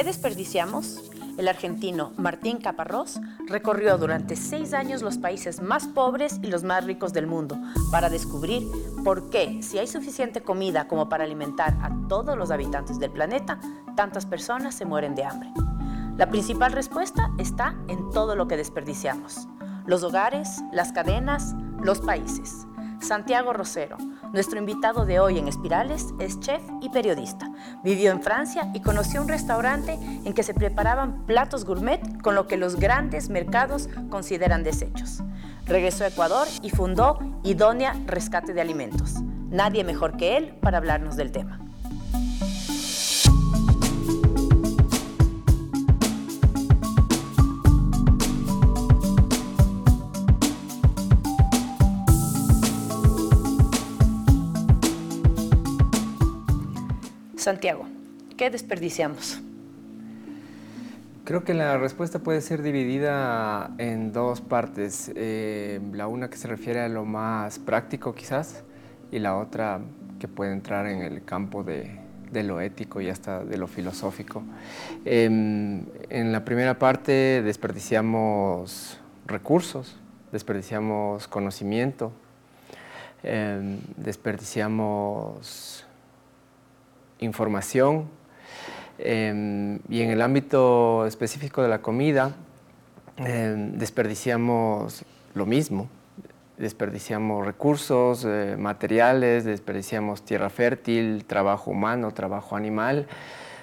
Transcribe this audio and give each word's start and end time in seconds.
qué 0.00 0.04
desperdiciamos? 0.04 1.10
El 1.36 1.46
argentino 1.46 2.14
Martín 2.16 2.56
Caparrós 2.56 3.20
recorrió 3.46 3.98
durante 3.98 4.34
seis 4.34 4.72
años 4.72 5.02
los 5.02 5.18
países 5.18 5.60
más 5.60 5.86
pobres 5.88 6.40
y 6.42 6.46
los 6.46 6.64
más 6.64 6.86
ricos 6.86 7.12
del 7.12 7.26
mundo 7.26 7.58
para 7.90 8.08
descubrir 8.08 8.66
por 9.04 9.28
qué, 9.28 9.62
si 9.62 9.78
hay 9.78 9.86
suficiente 9.86 10.40
comida 10.40 10.88
como 10.88 11.10
para 11.10 11.24
alimentar 11.24 11.76
a 11.82 11.94
todos 12.08 12.38
los 12.38 12.50
habitantes 12.50 12.98
del 12.98 13.10
planeta, 13.10 13.60
tantas 13.94 14.24
personas 14.24 14.74
se 14.74 14.86
mueren 14.86 15.14
de 15.14 15.24
hambre. 15.24 15.50
La 16.16 16.30
principal 16.30 16.72
respuesta 16.72 17.30
está 17.36 17.76
en 17.88 18.08
todo 18.08 18.36
lo 18.36 18.48
que 18.48 18.56
desperdiciamos. 18.56 19.48
Los 19.84 20.02
hogares, 20.02 20.62
las 20.72 20.92
cadenas, 20.92 21.54
los 21.82 22.00
países. 22.00 22.66
Santiago 23.02 23.52
Rosero, 23.52 23.98
nuestro 24.32 24.58
invitado 24.58 25.04
de 25.04 25.20
hoy 25.20 25.38
en 25.38 25.48
Espirales, 25.48 26.06
es 26.18 26.38
chef 26.40 26.62
y 26.80 26.88
periodista. 26.88 27.50
Vivió 27.82 28.10
en 28.12 28.22
Francia 28.22 28.70
y 28.74 28.80
conoció 28.80 29.20
un 29.22 29.28
restaurante 29.28 29.98
en 30.24 30.32
que 30.32 30.42
se 30.42 30.54
preparaban 30.54 31.26
platos 31.26 31.64
gourmet 31.64 32.00
con 32.22 32.34
lo 32.34 32.46
que 32.46 32.56
los 32.56 32.76
grandes 32.76 33.28
mercados 33.28 33.88
consideran 34.08 34.62
desechos. 34.62 35.22
Regresó 35.66 36.04
a 36.04 36.08
Ecuador 36.08 36.46
y 36.62 36.70
fundó 36.70 37.18
Idónea 37.44 37.94
Rescate 38.06 38.52
de 38.52 38.60
Alimentos. 38.60 39.14
Nadie 39.50 39.84
mejor 39.84 40.16
que 40.16 40.36
él 40.36 40.54
para 40.60 40.78
hablarnos 40.78 41.16
del 41.16 41.32
tema. 41.32 41.60
Santiago, 57.50 57.84
¿qué 58.36 58.48
desperdiciamos? 58.48 59.40
Creo 61.24 61.42
que 61.42 61.52
la 61.52 61.78
respuesta 61.78 62.20
puede 62.20 62.42
ser 62.42 62.62
dividida 62.62 63.72
en 63.78 64.12
dos 64.12 64.40
partes. 64.40 65.10
Eh, 65.16 65.80
la 65.92 66.06
una 66.06 66.30
que 66.30 66.36
se 66.36 66.46
refiere 66.46 66.78
a 66.78 66.88
lo 66.88 67.04
más 67.04 67.58
práctico 67.58 68.14
quizás 68.14 68.62
y 69.10 69.18
la 69.18 69.36
otra 69.36 69.80
que 70.20 70.28
puede 70.28 70.52
entrar 70.52 70.86
en 70.86 71.02
el 71.02 71.24
campo 71.24 71.64
de, 71.64 71.98
lo 72.32 72.60
ético 72.60 73.00
y 73.00 73.08
hasta 73.08 73.44
de 73.44 73.58
lo 73.58 73.66
filosófico. 73.66 74.44
Em, 75.04 75.86
en 76.08 76.30
la 76.30 76.44
primera 76.44 76.78
parte 76.78 77.42
desperdiciamos 77.42 79.00
recursos, 79.26 79.96
desperdiciamos 80.30 81.26
conocimiento, 81.26 82.12
em, 83.24 83.80
desperdiciamos 83.96 85.89
información. 87.20 88.08
Em, 88.98 89.78
y 89.88 90.02
en 90.02 90.10
el 90.10 90.20
ámbito 90.20 91.06
específico 91.06 91.62
de 91.62 91.68
la 91.68 91.80
comida, 91.80 92.34
em, 93.16 93.78
desperdiciamos 93.78 95.04
lo 95.34 95.46
mismo. 95.46 95.88
Desperdiciamos 96.58 97.46
recursos, 97.46 98.26
eh, 98.26 98.56
materiales, 98.58 99.44
desperdiciamos 99.44 100.22
tierra 100.22 100.50
fértil, 100.50 101.24
trabajo 101.24 101.70
humano, 101.70 102.12
trabajo 102.12 102.56
animal, 102.56 103.06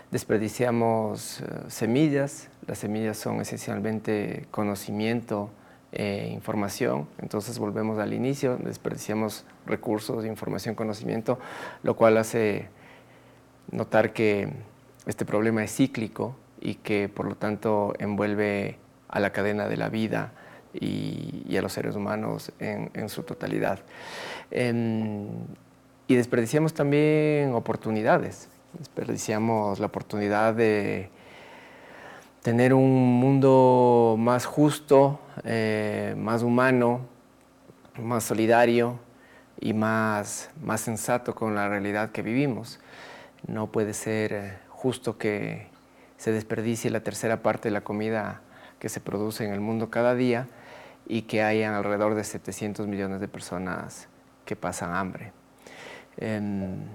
desperdiciamos 0.09 1.41
eh, 1.41 1.45
semillas. 1.67 2.49
Las 2.65 2.79
semillas 2.79 3.17
son 3.17 3.39
esencialmente 3.41 4.47
conocimiento, 4.49 5.51
e 5.91 6.29
información. 6.33 7.07
Entonces 7.19 7.59
volvemos 7.59 7.97
al 7.99 8.13
inicio, 8.13 8.57
desperdiciamos 8.57 9.45
recursos, 9.65 10.25
información, 10.25 10.75
conocimiento, 10.75 11.39
lo 11.83 11.95
cual 11.95 12.17
hace 12.17 12.67
notar 13.71 14.13
que 14.13 14.49
este 15.05 15.25
problema 15.25 15.63
es 15.63 15.75
cíclico 15.75 16.35
y 16.59 16.75
que 16.75 17.09
por 17.09 17.27
lo 17.27 17.35
tanto 17.35 17.93
envuelve 17.99 18.77
a 19.07 19.19
la 19.19 19.31
cadena 19.31 19.67
de 19.67 19.77
la 19.77 19.89
vida 19.89 20.33
y, 20.73 21.55
a 21.57 21.61
los 21.61 21.73
seres 21.73 21.95
humanos 21.95 22.51
en, 22.59 23.09
su 23.09 23.23
totalidad. 23.23 23.79
Em, 24.51 25.27
y 26.07 26.15
desperdiciamos 26.15 26.73
también 26.73 27.53
oportunidades, 27.53 28.49
desperdiciamos 28.77 29.79
la 29.79 29.87
oportunidad 29.87 30.53
de 30.53 31.09
tener 32.41 32.73
un 32.73 33.19
mundo 33.19 34.15
más 34.17 34.45
justo, 34.45 35.19
eh, 35.43 36.15
más 36.17 36.43
humano, 36.43 37.01
más 38.01 38.23
solidario 38.23 38.99
y 39.59 39.73
más, 39.73 40.49
más 40.63 40.81
sensato 40.81 41.35
con 41.35 41.55
la 41.55 41.67
realidad 41.67 42.11
que 42.11 42.21
vivimos. 42.21 42.79
No 43.45 43.67
puede 43.67 43.93
ser 43.93 44.33
eh, 44.33 44.57
justo 44.69 45.17
que 45.17 45.67
se 46.17 46.31
desperdicie 46.31 46.89
la 46.89 47.01
tercera 47.01 47.43
parte 47.43 47.69
de 47.69 47.73
la 47.73 47.81
comida 47.81 48.41
que 48.79 48.89
se 48.89 48.99
produce 48.99 49.45
en 49.45 49.53
el 49.53 49.59
mundo 49.59 49.89
cada 49.89 50.15
día 50.15 50.47
y 51.07 51.23
que 51.23 51.41
hayan 51.41 51.73
alrededor 51.73 52.15
de 52.15 52.23
700 52.23 52.87
millones 52.87 53.19
de 53.19 53.27
personas 53.27 54.07
que 54.45 54.55
pasan 54.55 54.93
hambre. 54.93 55.31
En, 56.17 56.89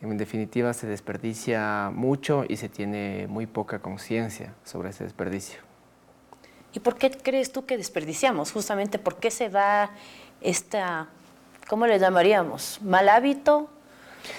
definitiva, 0.00 0.72
se 0.72 0.86
desperdicia 0.86 1.90
mucho 1.94 2.44
y 2.48 2.56
se 2.56 2.68
tiene 2.68 3.26
muy 3.28 3.46
poca 3.46 3.78
conciencia 3.80 4.54
sobre 4.64 4.90
ese 4.90 5.04
desperdicio. 5.04 5.60
¿Y 6.74 6.80
por 6.80 6.96
qué 6.96 7.10
crees 7.10 7.52
tú 7.52 7.66
que 7.66 7.76
desperdiciamos? 7.76 8.50
Justamente, 8.50 8.98
¿por 8.98 9.16
qué 9.16 9.30
se 9.30 9.48
da 9.48 9.90
esta, 10.40 11.08
¿cómo 11.68 11.86
le 11.86 11.98
llamaríamos? 11.98 12.80
¿Mal 12.82 13.08
hábito? 13.08 13.68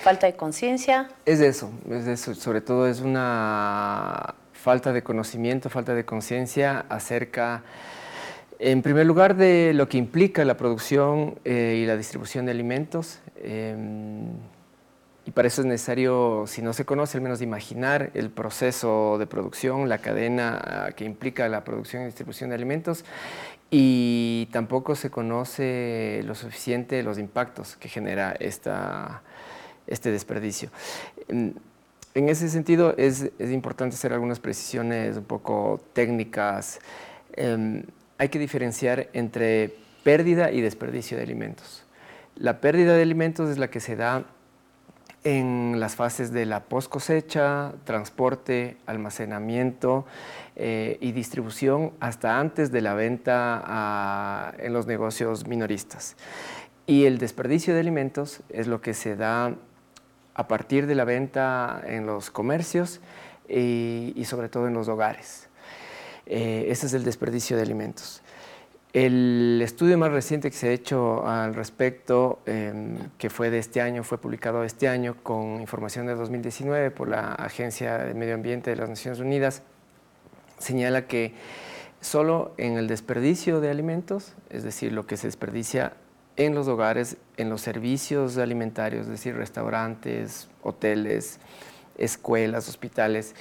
Falta 0.01 0.27
de 0.27 0.35
conciencia. 0.35 1.09
Es 1.25 1.39
eso, 1.39 1.71
es 1.89 2.07
eso. 2.07 2.35
Sobre 2.35 2.61
todo 2.61 2.87
es 2.87 3.01
una 3.01 4.35
falta 4.63 4.93
de 4.93 5.03
conocimiento, 5.03 5.69
falta 5.69 5.93
de 5.93 6.05
conciencia 6.05 6.85
acerca, 6.87 7.63
en 8.59 8.81
primer 8.81 9.05
lugar, 9.05 9.35
de 9.35 9.73
lo 9.73 9.89
que 9.89 9.97
implica 9.97 10.45
la 10.45 10.55
producción 10.55 11.39
eh, 11.43 11.81
y 11.83 11.85
la 11.85 11.97
distribución 11.97 12.45
de 12.45 12.51
alimentos. 12.51 13.19
Em, 13.43 14.27
y 15.25 15.31
para 15.31 15.47
eso 15.47 15.61
es 15.61 15.67
necesario, 15.67 16.45
si 16.47 16.61
no 16.61 16.73
se 16.73 16.85
conoce, 16.85 17.17
al 17.17 17.23
menos 17.23 17.41
imaginar 17.41 18.11
el 18.13 18.29
proceso 18.29 19.17
de 19.17 19.25
producción, 19.25 19.87
la 19.87 19.99
cadena 19.99 20.61
ah, 20.63 20.91
que 20.91 21.05
implica 21.05 21.47
la 21.47 21.63
producción 21.63 22.03
y 22.03 22.05
distribución 22.05 22.49
de 22.49 22.55
alimentos. 22.55 23.05
Y 23.69 24.49
tampoco 24.51 24.95
se 24.95 25.09
conoce 25.09 26.21
lo 26.25 26.35
suficiente 26.35 27.01
los 27.03 27.17
impactos 27.17 27.75
que 27.75 27.89
genera 27.89 28.33
esta, 28.39 29.23
este 29.87 30.11
desperdicio. 30.11 30.69
En, 31.27 31.55
ese 32.13 32.49
sentido 32.49 32.93
es, 32.97 33.31
importante 33.39 33.95
hacer 33.95 34.13
algunas 34.13 34.39
precisiones 34.39 35.17
un 35.17 35.23
poco 35.23 35.81
técnicas. 35.93 36.79
Em, 37.33 37.83
hay 38.17 38.29
que 38.29 38.39
diferenciar 38.39 39.09
entre 39.13 39.75
pérdida 40.03 40.51
y 40.51 40.61
desperdicio 40.61 41.17
de 41.17 41.23
alimentos. 41.23 41.83
La 42.35 42.61
pérdida 42.61 42.95
de 42.95 43.01
alimentos 43.01 43.49
es 43.49 43.57
la 43.57 43.69
que 43.69 43.79
se 43.79 43.95
da 43.95 44.25
en 45.23 45.79
las 45.79 45.95
fases 45.95 46.31
de 46.31 46.45
la 46.45 46.63
post 46.65 46.89
cosecha, 46.89 47.73
transporte, 47.85 48.77
almacenamiento 48.85 50.05
eh, 50.55 50.97
y 50.99 51.11
distribución 51.13 51.93
hasta 51.99 52.39
antes 52.39 52.71
de 52.71 52.81
la 52.81 52.93
venta 52.93 54.53
en 54.57 54.73
los 54.73 54.85
negocios 54.85 55.47
minoristas. 55.47 56.15
Y 56.85 57.05
el 57.05 57.17
desperdicio 57.17 57.73
de 57.73 57.79
alimentos 57.79 58.41
es 58.49 58.67
lo 58.67 58.81
que 58.81 58.93
se 58.93 59.15
da 59.15 59.55
a 60.35 60.47
partir 60.47 60.87
de 60.87 60.95
la 60.95 61.05
venta 61.05 61.81
en 61.85 62.05
los 62.05 62.31
comercios 62.31 63.01
y, 63.47 64.23
sobre 64.25 64.49
todo 64.49 64.67
en 64.67 64.73
los 64.73 64.87
hogares. 64.87 65.47
Eh, 66.25 66.67
ese 66.69 66.87
es 66.87 66.93
el 66.93 67.03
desperdicio 67.03 67.57
de 67.57 67.63
alimentos. 67.63 68.21
El 68.93 69.59
estudio 69.63 69.97
más 69.97 70.11
reciente 70.11 70.51
que 70.51 70.55
se 70.55 70.69
ha 70.69 70.71
hecho 70.71 71.27
al 71.27 71.55
respecto, 71.55 72.41
em, 72.45 73.09
que 73.17 73.31
fue 73.31 73.49
de 73.49 73.57
este 73.57 73.81
año, 73.81 74.03
fue 74.03 74.19
publicado 74.19 74.63
este 74.63 74.87
año 74.87 75.17
con 75.23 75.59
información 75.59 76.05
de 76.05 76.13
2019 76.13 76.91
por 76.91 77.09
la 77.09 77.33
Agencia 77.33 77.97
de 77.97 78.13
Medio 78.13 78.35
Ambiente 78.35 78.69
de 78.69 78.75
las 78.75 78.89
Naciones 78.89 79.19
Unidas, 79.19 79.63
señala 80.59 81.07
que 81.07 81.33
solo 82.01 82.53
en 82.57 82.77
el 82.77 82.87
desperdicio 82.87 83.61
de 83.61 83.71
alimentos, 83.71 84.33
es 84.51 84.63
decir, 84.63 84.91
lo 84.91 85.07
que 85.07 85.17
se 85.17 85.27
desperdicia 85.27 85.93
en 86.35 86.55
los 86.55 86.67
hogares, 86.67 87.17
en 87.37 87.49
los 87.49 87.61
servicios 87.61 88.37
alimentarios, 88.37 89.03
es 89.03 89.11
decir, 89.11 89.35
restaurantes, 89.35 90.47
hoteles, 90.61 91.39
escuelas, 91.97 92.67
hospitales, 92.67 93.35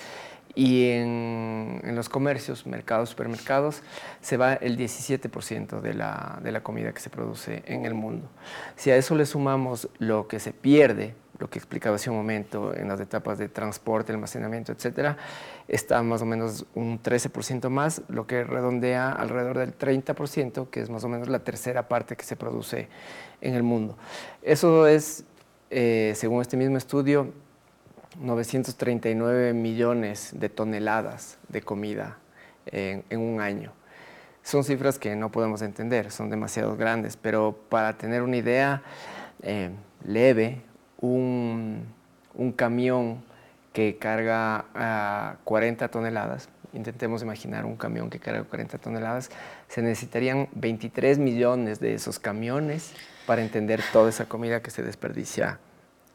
y 0.54 0.90
en, 0.90 1.80
los 1.94 2.08
comercios, 2.08 2.66
mercados, 2.66 3.08
supermercados, 3.08 3.82
se 4.20 4.36
va 4.36 4.54
el 4.54 4.76
17% 4.76 5.80
de 5.80 5.94
la, 5.94 6.40
de 6.42 6.52
la 6.52 6.62
comida 6.62 6.92
que 6.92 7.00
se 7.00 7.08
produce 7.08 7.62
en 7.66 7.86
el 7.86 7.94
mundo. 7.94 8.28
Si 8.76 8.90
a 8.90 8.96
eso 8.96 9.14
le 9.14 9.24
sumamos 9.24 9.88
lo 9.98 10.28
que 10.28 10.40
se 10.40 10.52
pierde 10.52 11.14
lo 11.42 11.50
que 11.50 11.58
explicaba 11.58 11.96
hace 11.96 12.08
un 12.08 12.16
momento 12.16 12.72
en 12.72 12.86
las 12.86 13.00
etapas 13.00 13.36
de 13.36 13.48
transporte, 13.48 14.12
almacenamiento, 14.12 14.70
etcétera, 14.70 15.16
está 15.66 16.00
más 16.04 16.22
o 16.22 16.24
menos 16.24 16.66
un 16.76 17.02
13% 17.02 17.68
más, 17.68 18.02
lo 18.06 18.28
que 18.28 18.44
redondea 18.44 19.10
alrededor 19.10 19.58
del 19.58 19.76
30%, 19.76 20.70
que 20.70 20.80
es 20.80 20.88
más 20.88 21.02
o 21.02 21.08
menos 21.08 21.28
la 21.28 21.40
tercera 21.40 21.88
parte 21.88 22.14
que 22.14 22.22
se 22.22 22.36
produce 22.36 22.88
en 23.40 23.54
el 23.54 23.64
mundo. 23.64 23.98
Eso 24.40 24.86
es, 24.86 25.24
eh, 25.70 26.12
según 26.14 26.42
este 26.42 26.56
mismo 26.56 26.76
estudio, 26.76 27.32
939 28.20 29.52
millones 29.52 30.30
de 30.34 30.48
toneladas 30.48 31.38
de 31.48 31.60
comida 31.60 32.18
en, 32.66 33.02
un 33.18 33.40
año. 33.40 33.72
Son 34.44 34.62
cifras 34.62 34.96
que 34.96 35.16
no 35.16 35.32
podemos 35.32 35.60
entender, 35.60 36.12
son 36.12 36.30
demasiado 36.30 36.76
grandes, 36.76 37.16
pero 37.16 37.58
para 37.68 37.98
tener 37.98 38.22
una 38.22 38.36
idea 38.36 38.84
eh, 39.42 39.70
leve, 40.04 40.62
un, 41.02 41.84
un, 42.34 42.52
camión 42.52 43.22
que 43.74 43.98
carga 43.98 44.64
a 44.74 45.36
40 45.44 45.88
toneladas, 45.88 46.48
intentemos 46.72 47.22
imaginar 47.22 47.66
un 47.66 47.76
camión 47.76 48.08
que 48.08 48.18
carga 48.18 48.44
40 48.44 48.78
toneladas, 48.78 49.30
se 49.68 49.82
necesitarían 49.82 50.48
23 50.54 51.18
millones 51.18 51.80
de 51.80 51.92
esos 51.92 52.18
camiones 52.18 52.94
para 53.26 53.42
entender 53.42 53.82
toda 53.92 54.08
esa 54.08 54.26
comida 54.26 54.62
que 54.62 54.70
se 54.70 54.82
desperdicia 54.82 55.58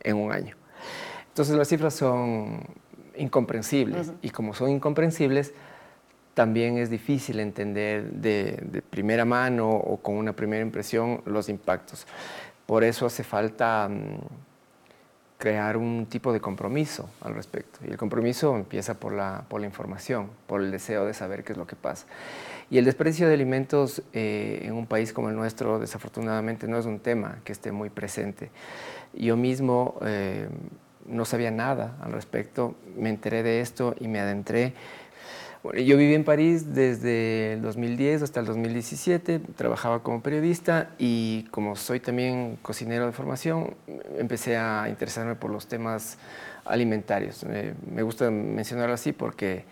en 0.02 0.18
un 0.18 0.32
año. 0.32 0.56
Entonces 1.30 1.56
las 1.56 1.68
cifras 1.68 1.94
son 1.94 2.66
incomprensibles 3.16 4.14
y 4.22 4.30
como 4.30 4.54
son 4.54 4.70
incomprensibles, 4.72 5.54
también 6.34 6.78
es 6.78 6.90
difícil 6.90 7.40
entender 7.40 8.12
de, 8.12 8.84
primera 8.90 9.26
mano 9.26 9.70
o 9.70 9.98
con 9.98 10.16
una 10.16 10.34
primera 10.34 10.62
impresión 10.62 11.22
los 11.26 11.50
impactos. 11.50 12.06
Por 12.66 12.84
eso 12.84 13.06
hace 13.06 13.24
falta 13.24 13.90
mm, 13.90 14.20
crear 15.38 15.78
un 15.78 16.08
tipo 16.08 16.34
de 16.34 16.40
compromiso 16.42 17.10
al 17.22 17.36
respecto. 17.36 17.80
Y 17.86 17.92
el 17.92 17.98
compromiso 17.98 18.56
empieza 18.56 18.96
por 18.96 19.14
la, 19.14 19.44
por 19.48 19.62
la 19.62 19.68
información, 19.68 20.30
por 20.48 20.62
el 20.62 20.72
deseo 20.72 21.06
de 21.06 21.14
saber 21.14 21.44
qué 21.44 21.54
es 21.54 21.58
lo 21.58 21.68
que 21.68 21.76
pasa. 21.76 22.08
Y 22.70 22.78
el 22.78 22.86
desprecio 22.86 23.28
de 23.28 23.34
alimentos 23.34 24.02
eh, 24.14 24.62
en 24.64 24.74
un 24.74 24.88
país 24.88 25.14
como 25.14 25.30
el 25.30 25.36
nuestro, 25.36 25.80
desafortunadamente, 25.80 26.68
no 26.68 26.78
es 26.78 26.86
un 26.86 27.00
tema 27.00 27.40
que 27.44 27.52
esté 27.52 27.72
muy 27.72 27.90
presente. 27.90 28.50
Yo 29.14 29.38
mismo... 29.38 29.96
Eh, 30.02 30.50
no 31.08 31.26
sabía 31.26 31.52
nada 31.52 31.96
al 32.02 32.12
respecto, 32.12 32.76
me 32.96 33.10
enteré 33.10 33.44
de 33.44 33.62
esto 33.62 33.96
y 34.00 34.08
me 34.08 34.20
adentré. 34.20 34.74
Yo 35.64 35.98
viví 35.98 36.14
en 36.14 36.24
París 36.24 36.74
desde 36.74 37.54
el 37.54 37.62
2010 37.62 38.22
hasta 38.22 38.40
el 38.40 38.46
2017, 38.46 39.40
trabajaba 39.56 40.04
como 40.04 40.22
periodista 40.22 40.92
y 40.98 41.44
como 41.52 41.76
soy 41.76 42.00
también 42.00 42.58
cocinero 42.62 43.06
de 43.06 43.12
formación, 43.12 43.76
empecé 44.18 44.58
a 44.58 44.88
interesarme 44.90 45.36
por 45.36 45.52
los 45.52 45.68
temas 45.68 46.18
alimentarios. 46.66 47.46
me 47.46 48.02
gusta 48.02 48.32
mencionarlo 48.32 48.94
así 48.94 49.12
porque 49.12 49.66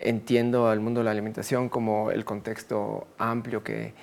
entiendo 0.00 0.68
al 0.68 0.80
mundo 0.80 1.00
de 1.00 1.04
la 1.04 1.10
alimentación 1.10 1.68
como 1.68 2.10
el 2.10 2.24
contexto 2.24 3.08
amplio 3.18 3.62
que, 3.64 3.94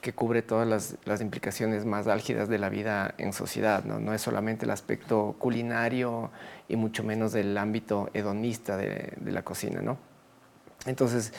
que 0.00 0.12
cubre 0.12 0.42
todas 0.42 0.96
las, 1.04 1.20
implicaciones 1.20 1.84
más 1.84 2.06
álgidas 2.06 2.48
de 2.48 2.58
la 2.58 2.68
vida 2.68 3.14
en 3.18 3.32
sociedad. 3.32 3.84
¿no? 3.84 4.00
no 4.00 4.14
es 4.14 4.22
solamente 4.22 4.64
el 4.64 4.70
aspecto 4.70 5.34
culinario 5.38 6.30
y 6.68 6.76
mucho 6.76 7.04
menos 7.04 7.32
del 7.32 7.56
ámbito 7.58 8.08
hedonista 8.14 8.76
de, 8.76 9.12
la 9.24 9.42
cocina. 9.42 9.82
¿no? 9.82 9.98
Entonces, 10.86 11.32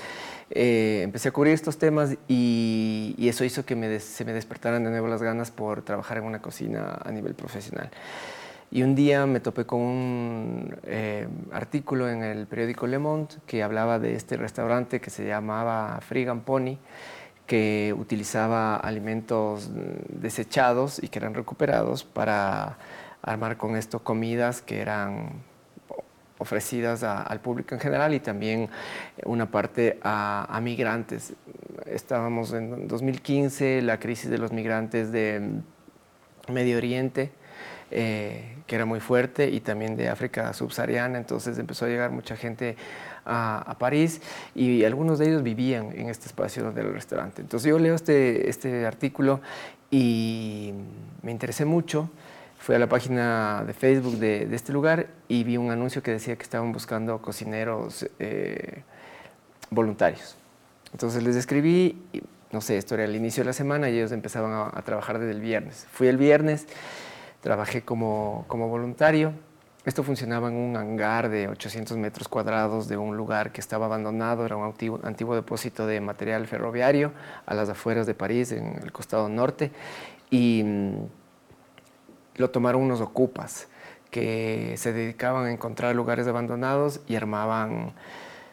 eh, 0.52 1.02
empecé 1.04 1.30
a 1.30 1.32
cubrir 1.32 1.54
estos 1.54 1.78
temas 1.78 2.18
y, 2.28 3.16
eso 3.18 3.46
hizo 3.46 3.66
que 3.66 4.00
se 4.00 4.26
me 4.26 4.34
despertaran 4.34 4.84
de 4.84 4.90
nuevo 4.90 5.08
las 5.08 5.22
ganas 5.22 5.52
por 5.52 5.82
trabajar 5.84 6.18
en 6.18 6.26
una 6.26 6.42
cocina 6.42 7.00
a 7.04 7.12
nivel 7.12 7.34
profesional. 7.34 7.90
Y 8.70 8.84
un 8.84 8.96
día 8.96 9.26
me 9.26 9.40
topé 9.40 9.66
con 9.66 9.82
un 9.82 10.76
eh, 10.84 11.28
artículo 11.52 12.10
en 12.10 12.24
el 12.24 12.48
periódico 12.48 12.88
Le 12.88 13.00
Monde 13.00 13.36
que 13.46 13.64
hablaba 13.64 14.00
de 14.00 14.16
este 14.16 14.38
restaurante 14.38 15.02
que 15.02 15.10
se 15.10 15.26
llamaba 15.26 16.00
Frigan 16.02 16.42
Pony 16.42 16.78
que 17.48 17.94
utilizaba 17.98 18.78
alimentos 18.78 19.72
desechados 20.08 21.04
y 21.04 21.10
que 21.10 21.20
eran 21.20 21.34
recuperados 21.34 22.06
para 22.06 22.78
armar 23.22 23.58
con 23.58 23.76
esto 23.76 24.00
comidas 24.00 24.62
que 24.62 24.80
eran 24.80 25.44
ofrecidas 26.42 27.04
al 27.04 27.40
público 27.40 27.76
en 27.76 27.82
general 27.82 28.14
y 28.16 28.20
también 28.20 28.68
una 29.26 29.52
parte 29.52 30.00
a, 30.02 30.60
migrantes. 30.62 31.34
Estábamos 31.86 32.52
en 32.54 32.88
2015, 32.88 33.84
la 33.84 34.00
crisis 34.00 34.30
de 34.30 34.40
los 34.40 34.52
migrantes 34.52 35.12
de 35.12 35.62
Medio 36.52 36.78
Oriente, 36.78 37.32
eh, 37.92 38.56
que 38.66 38.76
era 38.76 38.86
muy 38.86 39.00
fuerte, 39.00 39.50
y 39.50 39.60
también 39.60 39.96
de 39.96 40.10
África 40.10 40.52
subsahariana, 40.54 41.20
entonces 41.20 41.60
empezó 41.60 41.86
a 41.86 41.90
llegar 41.90 42.10
mucha 42.10 42.36
gente 42.36 42.76
a, 43.24 43.76
París 43.78 44.20
y 44.56 44.84
algunos 44.84 45.20
de 45.20 45.28
ellos 45.30 45.44
vivían 45.44 45.92
en 45.92 46.10
este 46.10 46.26
espacio 46.26 46.72
del 46.72 46.92
restaurante. 46.92 47.42
Entonces 47.42 47.70
yo 47.70 47.78
leo 47.78 47.94
este, 47.94 48.50
este 48.50 48.86
artículo 48.88 49.42
y 49.92 50.74
me 51.22 51.32
interesé 51.32 51.66
mucho. 51.66 52.10
Fui 52.62 52.76
a 52.76 52.80
la 52.80 52.88
página 52.88 53.64
de 53.66 53.74
Facebook 53.74 54.18
de, 54.18 54.48
este 54.54 54.72
lugar 54.72 55.08
y 55.28 55.44
vi 55.44 55.58
un 55.58 55.72
anuncio 55.72 56.04
que 56.04 56.12
decía 56.12 56.36
que 56.36 56.44
estaban 56.44 56.72
buscando 56.72 57.22
cocineros 57.22 58.08
eh, 58.20 58.84
voluntarios. 59.72 60.38
Entonces 60.92 61.24
les 61.24 61.36
escribí, 61.36 62.02
no 62.52 62.62
sé, 62.62 62.78
esto 62.78 62.94
era 62.94 63.06
el 63.06 63.16
inicio 63.16 63.44
de 63.44 63.48
la 63.48 63.54
semana 63.54 63.90
y 63.90 63.98
ellos 63.98 64.12
empezaban 64.12 64.52
a, 64.52 64.72
a 64.78 64.82
trabajar 64.84 65.18
desde 65.18 65.32
el 65.32 65.42
viernes. 65.42 65.88
Fui 65.92 66.08
el 66.08 66.18
viernes, 66.18 66.68
trabajé 67.42 67.82
como, 67.82 68.46
como 68.48 68.68
voluntario 68.68 69.34
esto 69.84 70.04
funcionaba 70.04 70.50
en 70.50 70.56
un 70.56 70.78
hangar 70.78 71.30
de 71.30 71.48
800 71.48 71.98
metros 71.98 72.28
cuadrados 72.28 72.88
de 72.88 72.98
un 72.98 73.18
lugar 73.18 73.52
que 73.52 73.60
estaba 73.60 73.88
abandonado, 73.88 74.46
era 74.46 74.56
un 74.56 74.66
antiguo, 75.04 75.36
depósito 75.36 75.88
de 75.88 76.00
material 76.00 76.46
ferroviario 76.46 77.14
a 77.48 77.56
las 77.56 77.68
afueras 77.68 78.06
de 78.06 78.14
París, 78.14 78.52
en 78.52 78.80
el 78.84 78.92
costado 78.92 79.28
norte, 79.28 79.72
y 80.30 80.62
mm, 80.64 80.96
lo 82.36 82.50
tomaron 82.50 82.82
unos 82.82 83.02
ocupas 83.02 83.68
que 84.10 84.76
se 84.78 84.94
dedicaban 84.94 85.46
a 85.46 85.52
encontrar 85.52 85.96
lugares 85.96 86.28
abandonados 86.28 87.02
y 87.08 87.16
armaban 87.16 87.94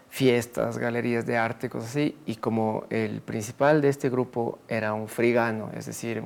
fiestas, 0.09 0.79
galerías 0.79 1.27
de 1.27 1.37
arte, 1.37 1.69
cosas 1.69 1.91
así, 1.91 2.17
y 2.25 2.37
como 2.37 2.85
el 2.91 3.21
principal 3.21 3.83
de 3.83 3.89
este 3.89 4.09
grupo 4.09 4.59
era 4.69 4.95
un 4.95 5.09
frigano, 5.09 5.71
es 5.75 5.87
decir, 5.87 6.23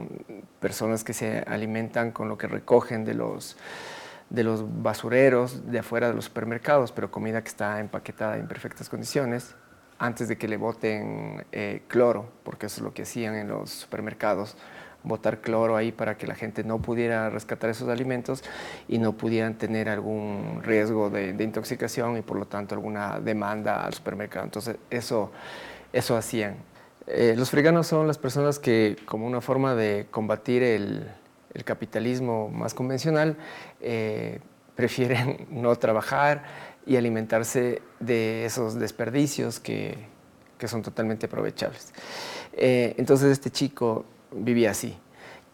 personas 0.60 1.02
que 1.02 1.12
se 1.12 1.40
alimentan 1.40 2.12
con 2.12 2.28
lo 2.28 2.38
que 2.38 2.46
recogen 2.46 3.04
de 3.04 3.14
los 3.14 3.56
de 4.30 4.44
los 4.44 4.82
basureros 4.82 5.70
de 5.70 5.80
afuera 5.80 6.08
de 6.08 6.14
los 6.14 6.24
supermercados, 6.24 6.90
pero 6.90 7.10
comida 7.10 7.42
que 7.42 7.48
está 7.48 7.80
empaquetada 7.80 8.38
en 8.38 8.48
perfectas 8.48 8.88
condiciones, 8.88 9.54
antes 9.98 10.26
de 10.26 10.38
que 10.38 10.48
le 10.48 10.56
boten 10.56 11.44
eh, 11.52 11.82
cloro, 11.86 12.30
porque 12.42 12.66
eso 12.66 12.80
es 12.80 12.82
lo 12.82 12.94
que 12.94 13.02
hacían 13.02 13.34
en 13.34 13.48
los 13.48 13.70
supermercados, 13.70 14.56
botar 15.04 15.40
cloro 15.40 15.76
ahí 15.76 15.92
para 15.92 16.16
que 16.16 16.26
la 16.26 16.34
gente 16.34 16.64
no 16.64 16.80
pudiera 16.80 17.30
rescatar 17.30 17.70
esos 17.70 17.88
alimentos 17.88 18.42
y 18.88 18.98
no 18.98 19.12
pudieran 19.12 19.54
tener 19.54 19.88
algún 19.88 20.60
riesgo 20.62 21.10
de, 21.10 21.30
intoxicación 21.42 22.16
y 22.16 22.22
por 22.22 22.38
lo 22.38 22.46
tanto 22.46 22.74
alguna 22.74 23.20
demanda 23.20 23.84
al 23.84 23.94
supermercado. 23.94 24.44
Entonces 24.44 24.76
eso, 24.90 25.32
eso 25.92 26.16
hacían. 26.16 26.56
Eh, 27.06 27.34
los 27.36 27.50
freganos 27.50 27.86
son 27.86 28.06
las 28.06 28.18
personas 28.18 28.58
que 28.58 28.96
como 29.06 29.26
una 29.26 29.40
forma 29.40 29.74
de 29.74 30.06
combatir 30.10 30.62
el, 30.62 31.08
el 31.54 31.64
capitalismo 31.64 32.48
más 32.48 32.74
convencional, 32.74 33.36
eh, 33.80 34.40
prefieren 34.74 35.46
no 35.50 35.74
trabajar 35.76 36.44
y 36.86 36.96
alimentarse 36.96 37.82
de 38.00 38.44
esos 38.44 38.74
desperdicios 38.74 39.60
que, 39.60 40.10
son 40.64 40.80
totalmente 40.80 41.26
aprovechables. 41.26 41.92
Eh, 42.52 42.94
entonces 42.96 43.32
este 43.32 43.50
chico 43.50 44.04
vivía 44.34 44.70
así. 44.70 44.96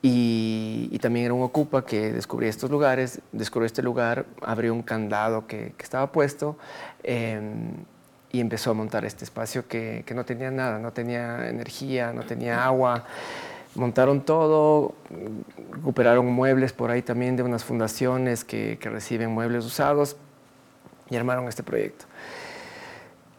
Y, 0.00 0.96
también 1.00 1.26
era 1.26 1.34
un 1.34 1.42
ocupa 1.42 1.84
que 1.84 2.12
descubría 2.12 2.50
estos 2.50 2.70
lugares, 2.70 3.20
descubrió 3.32 3.66
este 3.66 3.82
lugar, 3.82 4.26
abrió 4.42 4.74
un 4.74 4.82
candado 4.82 5.46
que, 5.46 5.74
estaba 5.78 6.10
puesto 6.10 6.56
em, 7.02 7.72
y 8.32 8.40
empezó 8.40 8.72
a 8.72 8.74
montar 8.74 9.04
este 9.04 9.24
espacio 9.24 9.66
que, 9.68 10.02
que, 10.04 10.14
no 10.14 10.24
tenía 10.24 10.50
nada, 10.50 10.78
no 10.78 10.92
tenía 10.92 11.48
energía, 11.48 12.12
no 12.12 12.22
tenía 12.22 12.64
agua 12.64 13.04
montaron 13.78 14.20
todo, 14.22 14.94
recuperaron 15.72 16.26
muebles 16.26 16.72
por 16.72 16.90
ahí 16.90 17.02
también 17.02 17.36
de 17.36 17.42
unas 17.42 17.64
fundaciones 17.64 18.44
que, 18.44 18.78
reciben 18.82 19.30
muebles 19.30 19.64
usados 19.64 20.16
y 21.10 21.16
armaron 21.16 21.48
este 21.48 21.62
proyecto. 21.62 22.04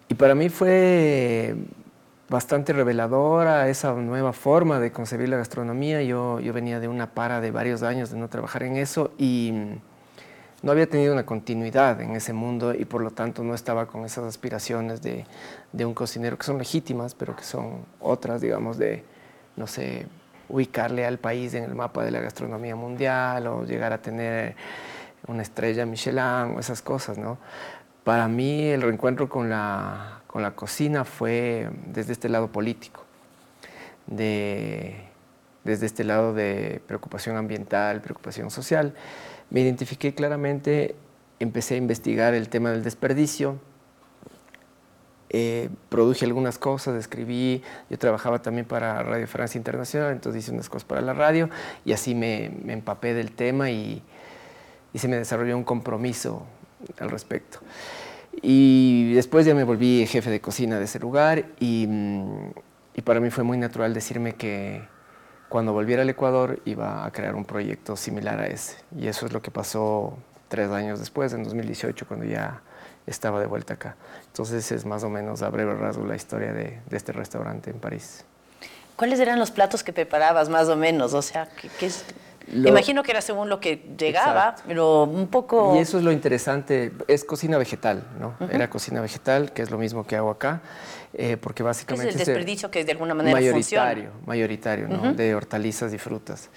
Y 0.08 0.16
para 0.16 0.34
mí 0.34 0.50
fue 0.50 1.56
bastante 2.30 2.74
reveladora 2.74 3.68
esa 3.70 3.94
nueva 3.94 4.34
forma 4.34 4.80
de 4.80 4.92
concebir 4.92 5.30
la 5.30 5.38
gastronomía. 5.38 6.02
Yo, 6.04 6.40
yo 6.40 6.54
venía 6.54 6.80
de 6.80 6.88
una 6.88 7.12
para 7.12 7.42
de 7.42 7.52
varios 7.52 7.84
años 7.84 8.12
de 8.12 8.18
no 8.18 8.30
trabajar 8.30 8.64
en 8.64 8.78
eso 8.78 9.12
y 9.18 9.54
no 10.62 10.72
había 10.72 10.88
tenido 10.88 11.14
una 11.14 11.26
continuidad 11.26 12.00
en 12.02 12.16
ese 12.16 12.34
mundo 12.34 12.74
y 12.74 12.86
por 12.86 13.02
lo 13.02 13.12
tanto 13.12 13.44
no 13.44 13.56
estaba 13.56 13.88
con 13.88 14.06
esas 14.06 14.26
aspiraciones 14.26 15.02
de, 15.02 15.26
de 15.72 15.86
un 15.86 15.94
cocinero 15.94 16.38
que 16.38 16.44
son 16.44 16.58
legítimas, 16.58 17.16
pero 17.16 17.36
que 17.36 17.44
son 17.44 17.86
otras, 18.00 18.42
digamos, 18.42 18.78
de, 18.78 19.04
no 19.56 19.66
sé, 19.68 20.06
ubicarle 20.50 21.06
al 21.06 21.18
país 21.18 21.54
en 21.54 21.64
el 21.64 21.76
mapa 21.76 22.04
de 22.04 22.12
la 22.12 22.20
gastronomía 22.20 22.76
mundial 22.76 23.48
o 23.48 23.64
llegar 23.66 23.94
a 23.94 24.02
tener 24.02 24.56
una 25.28 25.42
estrella 25.42 25.86
Michelin 25.86 26.56
o 26.56 26.60
esas 26.60 26.82
cosas, 26.82 27.18
¿no? 27.18 27.38
Para 28.04 28.28
mí 28.28 28.64
el 28.64 28.82
reencuentro 28.82 29.30
con 29.30 29.50
la, 29.50 30.19
con 30.30 30.44
la 30.44 30.52
cocina 30.52 31.06
fue 31.06 31.72
desde 31.88 32.14
este 32.14 32.30
lado 32.30 32.52
político, 32.52 33.04
de, 34.06 34.96
desde 35.64 35.88
este 35.88 36.04
lado 36.04 36.36
de 36.36 36.84
preocupación 36.86 37.36
ambiental, 37.36 38.00
preocupación 38.02 38.52
social. 38.52 38.94
Me 39.50 39.62
identifiqué 39.62 40.14
claramente 40.14 40.96
empecé 41.40 41.74
a 41.74 41.78
investigar 41.78 42.36
el 42.36 42.48
tema 42.48 42.70
del 42.70 42.84
desperdicio, 42.84 43.58
eh, 45.32 45.70
produje 45.90 46.26
algunas 46.26 46.60
cosas, 46.60 46.96
escribí, 46.96 47.64
yo 47.90 47.98
trabajaba 47.98 48.42
también 48.42 48.66
para 48.66 49.02
Radio 49.02 49.28
Francia 49.28 49.58
Internacional, 49.58 50.12
entonces 50.12 50.44
hice 50.44 50.52
unas 50.52 50.70
cosas 50.70 50.86
para 50.86 51.02
la 51.02 51.14
radio 51.14 51.50
y 51.86 51.94
así 51.94 52.14
me, 52.14 52.46
empapé 52.68 53.14
del 53.14 53.32
tema 53.32 53.72
y, 53.72 54.04
se 54.94 55.08
me 55.08 55.18
desarrolló 55.18 55.56
un 55.58 55.64
compromiso 55.64 56.46
al 57.00 57.10
respecto. 57.10 57.60
Y 58.42 59.14
después 59.14 59.46
ya 59.46 59.54
me 59.54 59.64
volví 59.64 60.06
jefe 60.08 60.30
de 60.30 60.40
cocina 60.42 60.78
de 60.78 60.86
ese 60.86 61.00
lugar 61.00 61.46
y, 61.60 61.86
mm, 61.88 62.52
y 62.96 63.02
para 63.02 63.20
mí 63.20 63.30
fue 63.30 63.44
muy 63.44 63.58
natural 63.58 63.94
decirme 63.94 64.36
que 64.36 64.82
cuando 65.50 65.74
volviera 65.74 66.04
al 66.04 66.10
Ecuador 66.10 66.62
iba 66.66 67.06
a 67.06 67.12
crear 67.12 67.36
un 67.36 67.44
proyecto 67.44 67.96
similar 67.96 68.40
a 68.40 68.48
ese. 68.48 68.78
Y 68.98 69.08
eso 69.08 69.26
es 69.26 69.34
lo 69.34 69.42
que 69.42 69.52
pasó 69.52 70.18
tres 70.48 70.70
años 70.70 71.00
después, 71.00 71.34
en 71.34 71.44
2018, 71.44 72.08
cuando 72.08 72.26
ya 72.26 72.62
estaba 73.08 73.40
de 73.40 73.48
vuelta 73.48 73.74
acá. 73.74 73.96
Entonces 74.28 74.72
es 74.72 74.86
más 74.86 75.04
o 75.04 75.10
menos 75.10 75.42
a 75.42 75.50
breve 75.50 75.74
rasgo 75.76 76.06
la 76.06 76.16
historia 76.16 76.54
de, 76.54 76.80
este 76.92 77.12
restaurante 77.12 77.72
en 77.72 77.80
París. 77.80 78.26
¿Cuáles 78.96 79.20
eran 79.20 79.40
los 79.40 79.50
platos 79.50 79.84
que 79.84 79.94
preparabas 79.94 80.50
más 80.50 80.68
o 80.68 80.76
menos? 80.76 81.14
O 81.14 81.22
sea, 81.22 81.48
¿qué, 81.80 81.86
es? 81.86 82.06
Imagino 82.54 83.04
que 83.04 83.12
era 83.12 83.22
según 83.22 83.50
lo 83.50 83.60
que 83.60 83.84
llegaba, 83.98 84.56
pero 84.68 85.04
un 85.04 85.28
poco... 85.28 85.76
Y 85.76 85.80
eso 85.80 85.98
es 85.98 86.04
lo 86.04 86.12
interesante, 86.12 86.92
es 87.08 87.24
cocina 87.24 87.58
vegetal, 87.58 88.04
¿no? 88.20 88.36
Era 88.50 88.70
cocina 88.70 89.02
vegetal, 89.02 89.52
que 89.54 89.62
es 89.62 89.72
lo 89.72 89.78
mismo 89.78 90.06
que 90.06 90.16
hago 90.16 90.30
acá, 90.30 90.62
eh, 91.14 91.38
porque 91.38 91.64
básicamente... 91.64 92.10
Es 92.10 92.16
el 92.16 92.26
desperdicio 92.26 92.72
que 92.72 92.84
de 92.84 92.92
alguna 92.92 93.14
manera 93.14 93.36
mayoritario, 93.36 94.12
Mayoritario, 94.26 94.88
¿no? 94.88 95.14
De 95.14 95.36
hortalizas 95.36 95.94
y 95.94 95.98
frutas. 95.98 96.50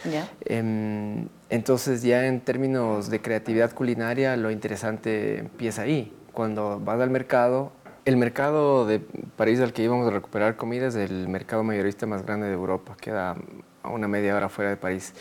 Em, 0.44 1.28
entonces 1.50 2.02
ya 2.02 2.26
en 2.26 2.40
términos 2.40 3.10
de 3.10 3.20
creatividad 3.20 3.72
culinaria, 3.72 4.36
lo 4.36 4.50
interesante 4.50 5.38
empieza 5.38 5.82
ahí 5.82 6.12
cuando 6.32 6.80
vas 6.80 7.00
al 7.00 7.10
mercado, 7.10 7.72
el 8.04 8.16
mercado 8.16 8.86
de 8.86 9.00
París 9.00 9.60
al 9.60 9.72
que 9.72 9.82
íbamos 9.82 10.08
a 10.08 10.10
recuperar 10.10 10.56
comida 10.56 10.88
es 10.88 10.96
el 10.96 11.28
mercado 11.28 11.62
mayorista 11.62 12.06
más 12.06 12.24
grande 12.24 12.48
de 12.48 12.54
Europa, 12.54 12.96
queda 13.00 13.36
a 13.82 13.88
una 13.90 14.08
media 14.08 14.34
hora 14.34 14.48
fuera 14.48 14.70
de 14.70 14.76
París. 14.76 15.12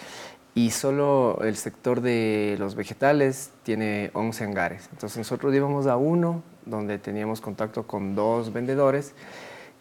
Y 0.53 0.71
solo 0.71 1.39
el 1.43 1.55
sector 1.55 2.01
de 2.01 2.57
los 2.59 2.75
vegetales 2.75 3.51
tiene 3.63 4.11
11 4.13 4.43
hangares. 4.43 4.89
Entonces 4.91 5.17
nosotros 5.17 5.53
íbamos 5.55 5.87
a 5.87 5.95
uno 5.95 6.43
donde 6.65 6.97
teníamos 6.97 7.39
contacto 7.39 7.87
con 7.87 8.15
dos 8.15 8.51
vendedores 8.51 9.13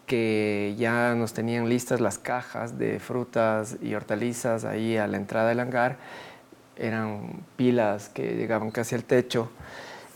que 0.05 0.75
ya 0.77 1.13
nos 1.15 1.33
tenían 1.33 1.69
listas 1.69 2.01
las 2.01 2.17
cajas 2.17 2.77
de 2.77 2.99
frutas 2.99 3.77
y 3.81 3.93
hortalizas 3.93 4.65
ahí 4.65 4.97
a 4.97 5.07
la 5.07 5.17
entrada 5.17 5.49
del 5.49 5.59
hangar. 5.59 5.97
Eran 6.77 7.43
pilas 7.57 8.09
que 8.09 8.35
llegaban 8.35 8.71
casi 8.71 8.95
al 8.95 9.03
techo 9.03 9.49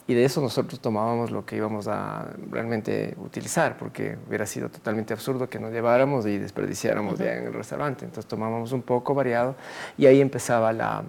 y 0.07 0.13
de 0.13 0.24
eso 0.24 0.39
nosotros 0.39 0.79
tomábamos 0.79 1.31
lo 1.31 1.45
que 1.45 1.55
íbamos 1.55 1.88
a 1.88 2.27
realmente 2.51 3.15
utilizar, 3.17 3.75
porque 3.77 4.17
hubiera 4.27 4.45
sido 4.45 4.69
totalmente 4.69 5.13
absurdo 5.13 5.50
que 5.50 5.59
nos 5.59 5.71
lleváramos 5.71 6.27
y 6.27 6.38
desperdiciáramos 6.38 7.17
ya 7.17 7.33
en 7.35 7.47
el 7.47 7.53
restaurante. 7.53 8.05
Entonces 8.05 8.27
tomábamos 8.27 8.71
un 8.71 8.83
poco 8.83 9.15
variado 9.15 9.55
y 9.97 10.05
ahí 10.05 10.21
empezaba 10.21 10.71
la, 10.74 11.03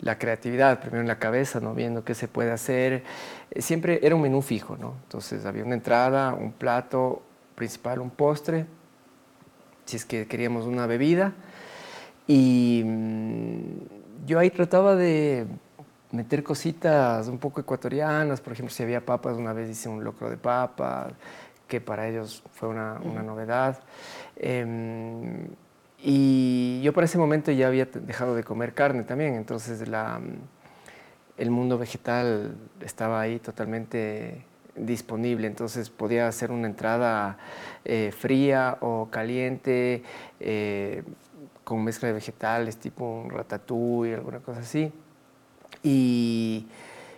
la 0.00 0.18
creatividad, 0.18 0.80
primero 0.80 1.02
en 1.02 1.06
la 1.06 1.20
cabeza, 1.20 1.60
¿no? 1.60 1.72
viendo 1.72 2.04
qué 2.04 2.14
se 2.14 2.26
puede 2.26 2.50
hacer. 2.50 3.04
Eh, 3.52 3.62
siempre 3.62 4.00
era 4.02 4.16
un 4.16 4.22
menú 4.22 4.42
fijo, 4.42 4.76
¿no? 4.76 4.94
entonces 5.04 5.46
había 5.46 5.64
una 5.64 5.74
entrada, 5.74 6.34
un 6.34 6.50
plato 6.52 7.22
principal, 7.54 8.00
un 8.00 8.10
postre, 8.10 8.66
si 9.84 9.96
es 9.96 10.04
que 10.04 10.26
queríamos 10.26 10.66
una 10.66 10.86
bebida. 10.88 11.32
Y 12.26 12.82
mm, 12.84 14.26
yo 14.26 14.40
ahí 14.40 14.50
trataba 14.50 14.96
de 14.96 15.46
meter 16.14 16.42
cositas 16.42 17.26
un 17.28 17.38
poco 17.38 17.60
ecuatorianas, 17.60 18.40
por 18.40 18.52
ejemplo, 18.52 18.72
si 18.72 18.82
había 18.82 19.04
papas, 19.04 19.36
una 19.36 19.52
vez 19.52 19.68
hice 19.68 19.88
un 19.88 20.04
locro 20.04 20.30
de 20.30 20.36
papa, 20.36 21.08
que 21.66 21.80
para 21.80 22.08
ellos 22.08 22.42
fue 22.52 22.68
una, 22.68 22.98
novedad. 22.98 23.80
Em, 24.36 25.48
y 25.98 26.80
yo 26.82 26.92
para 26.92 27.06
ese 27.06 27.18
momento 27.18 27.50
ya 27.50 27.66
había 27.66 27.86
dejado 27.86 28.34
de 28.34 28.44
comer 28.44 28.74
carne 28.74 29.02
también, 29.02 29.34
entonces 29.34 29.88
la, 29.88 30.20
el 31.36 31.50
mundo 31.50 31.78
vegetal 31.78 32.54
estaba 32.80 33.20
ahí 33.20 33.38
totalmente 33.40 34.44
disponible, 34.76 35.46
entonces 35.46 35.90
podía 35.90 36.28
hacer 36.28 36.50
una 36.50 36.66
entrada 36.66 37.38
eh, 37.84 38.12
fría 38.16 38.76
o 38.80 39.08
caliente, 39.10 40.02
eh, 40.40 41.02
con 41.64 41.82
mezcla 41.82 42.08
de 42.08 42.14
vegetales, 42.14 42.76
tipo 42.76 43.04
un 43.04 43.30
ratatouille, 43.30 44.14
alguna 44.14 44.40
cosa 44.40 44.60
así. 44.60 44.92
Y, 45.84 46.66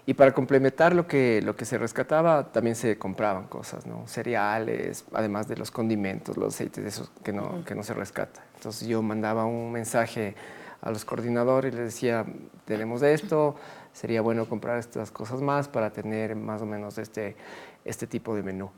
y, 0.06 0.14
para 0.14 0.34
complementar 0.34 0.92
lo 0.92 1.06
que, 1.06 1.40
lo 1.40 1.54
que 1.54 1.64
se 1.64 1.78
rescataba, 1.78 2.50
también 2.50 2.74
se 2.74 2.98
compraban 2.98 3.46
cosas, 3.46 3.86
¿no? 3.86 4.08
cereales, 4.08 5.04
además 5.12 5.46
de 5.46 5.56
los 5.56 5.70
condimentos, 5.70 6.36
los 6.36 6.54
aceites, 6.54 6.84
esos 6.84 7.10
que 7.22 7.32
no, 7.32 7.64
que 7.64 7.76
no 7.76 7.84
se 7.84 7.94
rescata. 7.94 8.42
Entonces 8.56 8.88
yo 8.88 9.02
mandaba 9.02 9.46
un 9.46 9.70
mensaje 9.70 10.34
a 10.82 10.90
los 10.90 11.04
coordinadores 11.04 11.72
y 11.72 11.76
les 11.76 11.86
decía, 11.86 12.26
tenemos 12.64 13.02
esto, 13.02 13.54
sería 13.92 14.20
bueno 14.20 14.48
comprar 14.48 14.78
estas 14.78 15.12
cosas 15.12 15.40
más 15.40 15.68
para 15.68 15.90
tener 15.90 16.34
más 16.34 16.60
o 16.60 16.66
menos 16.66 16.98
este, 16.98 17.36
este 17.84 18.08
tipo 18.08 18.34
de 18.34 18.42
menú, 18.42 18.70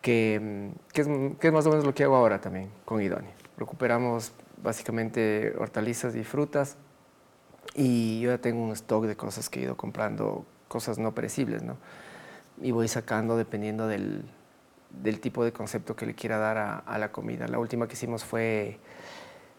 que, 0.00 0.70
que, 0.94 1.02
es, 1.02 1.08
que 1.38 1.46
es 1.48 1.52
más 1.52 1.66
o 1.66 1.70
menos 1.70 1.84
lo 1.84 1.94
que 1.94 2.04
hago 2.04 2.16
ahora 2.16 2.40
también 2.40 2.70
con 2.86 3.02
Idoni. 3.02 3.28
Recuperamos 3.58 4.32
básicamente 4.62 5.54
hortalizas 5.58 6.16
y 6.16 6.24
frutas 6.24 6.78
y 7.76 8.20
yo 8.20 8.30
ya 8.30 8.38
tengo 8.38 8.62
un 8.62 8.72
stock 8.72 9.04
de 9.04 9.16
cosas 9.16 9.50
que 9.50 9.60
he 9.60 9.62
ido 9.64 9.76
comprando, 9.76 10.46
cosas 10.66 10.98
no 10.98 11.14
perecibles, 11.14 11.62
¿no? 11.62 11.76
Y 12.62 12.70
voy 12.70 12.88
sacando 12.88 13.36
dependiendo 13.36 13.86
del, 13.86 14.24
del 15.02 15.20
tipo 15.20 15.44
de 15.44 15.52
concepto 15.52 15.94
que 15.94 16.06
le 16.06 16.14
quiera 16.14 16.38
dar 16.38 16.56
a, 16.56 16.78
a, 16.78 16.98
la 16.98 17.12
comida. 17.12 17.46
La 17.48 17.58
última 17.58 17.86
que 17.86 17.92
hicimos 17.92 18.24
fue, 18.24 18.78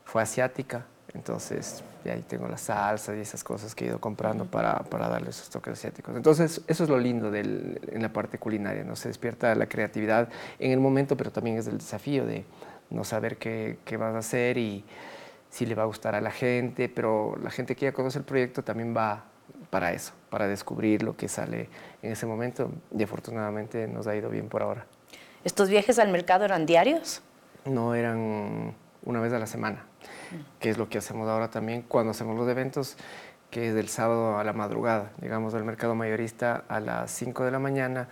fue 0.04 0.24
asiática, 0.24 0.88
entonces 1.14 1.84
ahí 2.10 2.24
tengo 2.28 2.48
las 2.48 2.62
salsas 2.62 3.16
y 3.16 3.20
esas 3.20 3.44
cosas 3.44 3.76
que 3.76 3.86
he 3.86 3.88
ido 3.90 4.00
comprando 4.00 4.46
para, 4.46 4.80
para 4.80 5.10
darle 5.10 5.30
esos 5.30 5.50
toques 5.50 5.74
asiáticos. 5.74 6.16
Entonces 6.16 6.62
eso 6.68 6.84
es 6.84 6.90
lo 6.90 6.98
lindo 6.98 7.30
del, 7.30 7.80
en 7.92 8.02
la 8.02 8.12
parte 8.12 8.40
culinaria, 8.40 8.84
¿no? 8.84 8.96
Se 8.96 9.10
despierta 9.10 9.54
la 9.54 9.68
creatividad 9.68 10.30
en 10.58 10.72
el 10.72 10.80
momento, 10.80 11.16
pero 11.16 11.32
también 11.32 11.58
es 11.58 11.68
el 11.68 11.78
desafío 11.78 12.26
de 12.26 12.46
no 12.90 13.04
saber 13.04 13.38
qué, 13.38 13.78
qué 13.86 13.98
vas 13.98 14.16
a 14.16 14.20
hacer 14.20 14.58
y 14.58 14.84
si 15.50 15.66
le 15.66 15.76
va 15.76 15.84
a 15.84 15.86
gustar 15.86 16.16
a 16.16 16.22
la 16.22 16.32
gente, 16.32 16.90
pero 16.90 17.36
la 17.42 17.50
gente 17.50 17.76
que 17.76 17.86
ya 17.86 17.92
conoce 17.92 18.20
el 18.20 18.26
proyecto 18.26 18.64
también 18.64 18.96
va 18.96 19.26
para 19.70 19.92
eso, 19.92 20.14
para 20.30 20.48
descubrir 20.48 21.04
lo 21.04 21.16
que 21.16 21.28
sale 21.28 21.70
en 22.02 22.12
ese 22.12 22.26
momento 22.26 22.72
y 22.96 23.04
afortunadamente 23.04 23.88
nos 23.88 24.08
ha 24.08 24.16
ido 24.16 24.30
bien 24.30 24.50
por 24.50 24.64
ahora. 24.64 24.86
¿Estos 25.44 25.70
viajes 25.70 26.00
al 26.00 26.10
mercado 26.10 26.46
eran 26.46 26.66
diarios? 26.66 27.22
No, 27.66 27.96
eran 27.96 28.74
una 29.04 29.22
vez 29.22 29.34
a 29.34 29.40
la 29.40 29.48
semana, 29.48 29.86
que 30.60 30.70
es 30.70 30.78
lo 30.78 30.90
que 30.90 30.98
hacemos 30.98 31.28
ahora 31.30 31.50
también 31.50 31.82
cuando 31.82 32.12
hacemos 32.12 32.38
los 32.38 32.48
eventos, 32.50 32.98
que 33.50 33.70
es 33.70 33.76
del 33.76 33.88
sábado 33.88 34.38
a 34.38 34.44
la 34.44 34.54
madrugada. 34.54 35.12
Llegamos 35.22 35.54
al 35.54 35.64
mercado 35.64 35.96
mayorista 35.96 36.64
a 36.68 36.80
las 36.80 37.12
5 37.12 37.46
de 37.46 37.52
la 37.52 37.60
mañana 37.60 38.10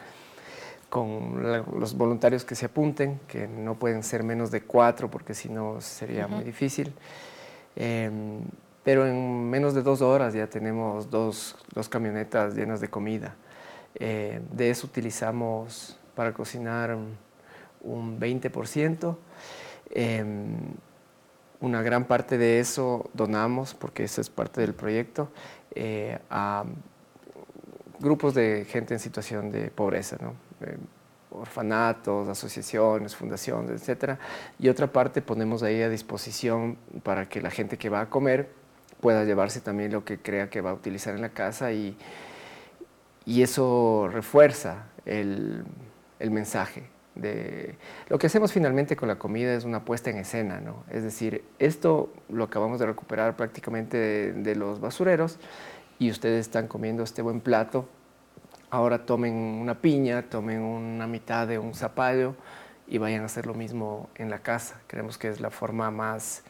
con 0.95 1.43
los 1.77 1.97
voluntarios 1.97 2.45
que 2.45 2.55
se 2.55 2.67
apunten, 2.67 3.19
que 3.27 3.49
no 3.49 3.75
pueden 3.75 4.01
ser 4.01 4.23
menos 4.23 4.49
de 4.49 4.61
cuatro 4.61 5.11
porque 5.11 5.33
si 5.33 5.49
no 5.49 5.81
sería 5.81 6.25
muy 6.25 6.45
difícil. 6.45 6.93
Em, 7.75 8.39
pero 8.81 9.05
en 9.05 9.49
menos 9.49 9.73
de 9.73 9.81
dos 9.81 10.01
horas 10.01 10.33
ya 10.33 10.47
tenemos 10.47 11.09
dos, 11.09 11.57
dos 11.73 11.89
camionetas 11.89 12.55
llenas 12.55 12.79
de 12.79 12.87
comida. 12.87 13.35
Eh, 13.95 14.39
de 14.53 14.69
eso 14.69 14.87
utilizamos 14.87 15.99
para 16.15 16.33
cocinar 16.33 16.95
un 17.81 18.17
20%. 18.17 19.17
Em, 19.89 20.55
una 21.59 21.81
gran 21.81 22.05
parte 22.05 22.37
de 22.37 22.61
eso 22.61 23.09
donamos, 23.13 23.73
porque 23.73 24.05
eso 24.05 24.21
es 24.21 24.29
parte 24.29 24.61
del 24.61 24.73
proyecto, 24.73 25.27
eh, 25.71 26.19
a 26.29 26.63
grupos 27.99 28.33
de 28.33 28.65
gente 28.69 28.93
en 28.93 29.01
situación 29.01 29.51
de 29.51 29.71
pobreza, 29.71 30.15
¿no? 30.21 30.44
Eh, 30.61 30.77
orfanatos, 31.31 32.29
asociaciones, 32.29 33.15
fundaciones, 33.15 33.71
etcétera, 33.81 34.19
y 34.57 34.69
otra 34.69 34.87
parte 34.87 35.21
ponemos 35.21 35.63
ahí 35.63 35.81
a 35.81 35.89
disposición 35.89 36.77
para 37.03 37.27
que 37.27 37.41
la 37.41 37.51
gente 37.51 37.77
que 37.77 37.89
va 37.89 38.01
a 38.01 38.09
comer 38.09 38.49
pueda 39.01 39.23
llevarse 39.23 39.59
también 39.59 39.91
lo 39.91 40.05
que 40.05 40.17
crea 40.17 40.49
que 40.49 40.61
va 40.61 40.71
a 40.71 40.73
utilizar 40.73 41.13
en 41.15 41.21
la 41.21 41.29
casa 41.29 41.71
y, 41.73 41.97
y 43.25 43.41
eso 43.41 44.09
refuerza 44.11 44.85
el, 45.05 45.63
el 46.19 46.31
mensaje. 46.31 46.83
De, 47.15 47.75
lo 48.09 48.17
que 48.17 48.27
hacemos 48.27 48.51
finalmente 48.51 48.97
con 48.97 49.07
la 49.07 49.15
comida 49.15 49.53
es 49.53 49.63
una 49.63 49.85
puesta 49.85 50.09
en 50.09 50.17
escena, 50.17 50.59
¿no? 50.59 50.83
Es 50.89 51.03
decir, 51.03 51.45
esto 51.59 52.11
lo 52.27 52.43
acabamos 52.43 52.79
de 52.79 52.85
recuperar 52.85 53.37
prácticamente 53.37 53.97
de, 53.97 54.33
de 54.33 54.55
los 54.55 54.81
basureros 54.81 55.37
y 55.97 56.11
ustedes 56.11 56.45
están 56.45 56.67
comiendo 56.67 57.03
este 57.03 57.21
buen 57.21 57.39
plato 57.39 57.87
ahora 58.69 59.05
tomen 59.05 59.33
una 59.33 59.75
piña, 59.75 60.23
tomen 60.23 60.61
una 60.61 61.07
mitad 61.07 61.47
de 61.47 61.59
un 61.59 61.73
zapallo 61.73 62.35
y 62.87 62.97
vayan 62.97 63.23
a 63.23 63.25
hacer 63.25 63.45
lo 63.45 63.53
mismo 63.53 64.09
en 64.15 64.29
la 64.29 64.39
casa. 64.39 64.79
Creemos 64.87 65.17
que 65.17 65.29
es 65.29 65.39
la 65.39 65.49
forma 65.49 65.91
más, 65.91 66.43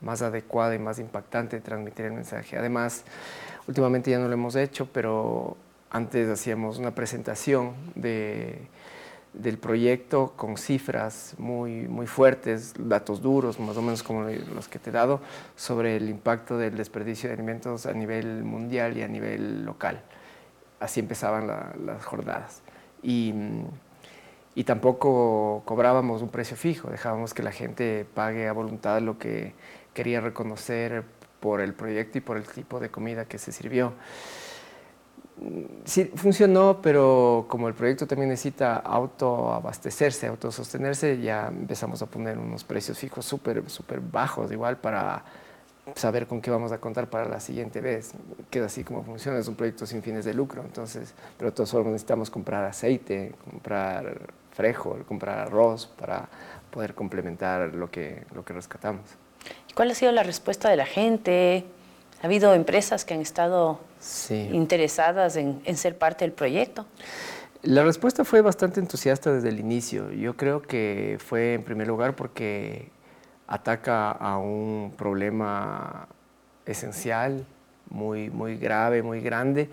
más 0.00 0.22
adecuada 0.22 0.74
y 0.74 0.78
más 0.78 0.98
impactante 0.98 1.56
de 1.56 1.62
transmitir 1.62 2.06
el 2.06 2.12
mensaje. 2.12 2.56
Además, 2.56 3.04
últimamente 3.66 4.10
ya 4.10 4.18
no 4.18 4.28
lo 4.28 4.34
hemos 4.34 4.56
hecho, 4.56 4.88
pero 4.92 5.56
antes 5.90 6.28
hacíamos 6.28 6.78
una 6.78 6.94
presentación 6.94 7.74
de, 7.94 8.68
del 9.32 9.58
proyecto 9.58 10.32
con 10.36 10.56
cifras 10.56 11.34
muy, 11.38 11.88
muy 11.88 12.06
fuertes, 12.06 12.74
datos 12.78 13.20
duros, 13.20 13.60
más 13.60 13.76
o 13.76 13.82
menos 13.82 14.02
como 14.02 14.24
los 14.24 14.68
que 14.68 14.78
te 14.78 14.90
he 14.90 14.92
dado, 14.92 15.20
sobre 15.56 15.96
el 15.96 16.08
impacto 16.08 16.58
del 16.58 16.76
desperdicio 16.76 17.28
de 17.28 17.34
alimentos 17.34 17.86
a 17.86 17.92
nivel 17.92 18.44
mundial 18.44 18.96
y 18.96 19.02
a 19.02 19.08
nivel 19.08 19.64
local. 19.64 20.02
Así 20.80 21.00
empezaban 21.00 21.46
las 21.84 22.04
jornadas. 22.04 22.62
Y, 23.02 23.32
y, 24.54 24.64
tampoco 24.64 25.62
cobrábamos 25.64 26.22
un 26.22 26.28
precio 26.28 26.56
fijo, 26.56 26.90
dejábamos 26.90 27.34
que 27.34 27.42
la 27.42 27.52
gente 27.52 28.06
pague 28.14 28.48
a 28.48 28.52
voluntad 28.52 29.00
lo 29.00 29.18
que 29.18 29.54
quería 29.94 30.20
reconocer 30.20 31.04
por 31.40 31.60
el 31.60 31.74
proyecto 31.74 32.18
y 32.18 32.20
por 32.20 32.36
el 32.36 32.46
tipo 32.46 32.80
de 32.80 32.90
comida 32.90 33.26
que 33.26 33.38
se 33.38 33.52
sirvió 33.52 33.92
sí 35.84 36.10
funcionó, 36.14 36.80
pero 36.80 37.46
como 37.48 37.68
el 37.68 37.74
proyecto 37.74 38.06
también 38.06 38.30
necesita 38.30 38.76
autoabastecerse, 38.76 40.26
autosostenerse, 40.26 41.20
ya 41.20 41.48
empezamos 41.48 42.00
a 42.02 42.06
poner 42.06 42.38
unos 42.38 42.64
precios 42.64 42.98
fijos 42.98 43.24
súper 43.24 43.68
súper 43.68 44.00
bajos, 44.00 44.50
igual 44.50 44.78
para 44.78 45.24
saber 45.94 46.26
con 46.26 46.40
qué 46.40 46.50
vamos 46.50 46.72
a 46.72 46.78
contar 46.78 47.08
para 47.08 47.28
la 47.28 47.40
siguiente 47.40 47.80
vez. 47.80 48.12
Queda 48.50 48.66
así 48.66 48.84
como 48.84 49.02
funciona, 49.04 49.38
es 49.38 49.48
un 49.48 49.54
proyecto 49.54 49.86
sin 49.86 50.02
fines 50.02 50.24
de 50.24 50.34
lucro, 50.34 50.62
entonces, 50.62 51.14
pero 51.38 51.52
todas 51.52 51.70
formas 51.70 51.92
necesitamos 51.92 52.30
comprar 52.30 52.64
aceite, 52.64 53.34
comprar 53.50 54.20
frijol, 54.52 55.04
comprar 55.04 55.38
arroz 55.38 55.86
para 55.86 56.28
poder 56.70 56.94
complementar 56.94 57.74
lo 57.74 57.90
que, 57.90 58.24
lo 58.34 58.44
que 58.44 58.52
rescatamos. 58.52 59.02
¿Cuál 59.74 59.90
ha 59.90 59.94
sido 59.94 60.12
la 60.12 60.22
respuesta 60.22 60.70
de 60.70 60.76
la 60.76 60.86
gente? 60.86 61.64
¿Ha 62.22 62.26
habido 62.26 62.54
empresas 62.54 63.04
que 63.04 63.14
han 63.14 63.20
estado 63.20 63.78
interesadas 64.52 65.36
en, 65.36 65.76
ser 65.76 65.98
parte 65.98 66.24
del 66.24 66.32
proyecto? 66.32 66.86
La 67.62 67.82
respuesta 67.82 68.24
fue 68.24 68.40
bastante 68.40 68.80
entusiasta 68.80 69.32
desde 69.32 69.48
el 69.48 69.60
inicio. 69.60 70.10
Yo 70.12 70.36
creo 70.36 70.62
que 70.62 71.18
fue 71.24 71.54
en 71.54 71.62
primer 71.62 71.86
lugar 71.86 72.16
porque 72.16 72.90
ataca 73.46 74.10
a 74.12 74.38
un 74.38 74.92
problema 74.96 76.08
esencial, 76.64 77.46
muy, 77.90 78.30
muy 78.30 78.56
grave, 78.56 79.02
muy 79.02 79.20
grande, 79.20 79.70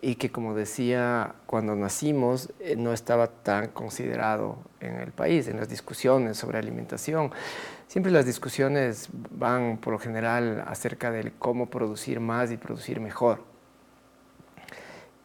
y 0.00 0.16
que 0.16 0.32
como 0.32 0.54
decía, 0.54 1.36
cuando 1.46 1.76
nacimos 1.76 2.52
eh, 2.58 2.74
no 2.76 2.92
estaba 2.92 3.28
tan 3.28 3.68
considerado 3.68 4.58
en 4.80 4.96
el 4.96 5.12
país, 5.12 5.46
en 5.46 5.58
las 5.58 5.68
discusiones 5.68 6.36
sobre 6.36 6.58
alimentación. 6.58 7.30
Siempre 7.86 8.10
las 8.10 8.26
discusiones 8.26 9.08
van 9.30 9.78
por 9.78 9.92
lo 9.92 9.98
general 10.00 10.64
acerca 10.66 11.12
de 11.12 11.32
cómo 11.38 11.70
producir 11.70 12.18
más 12.18 12.50
y 12.50 12.56
producir 12.56 13.00
mejor. 13.00 13.44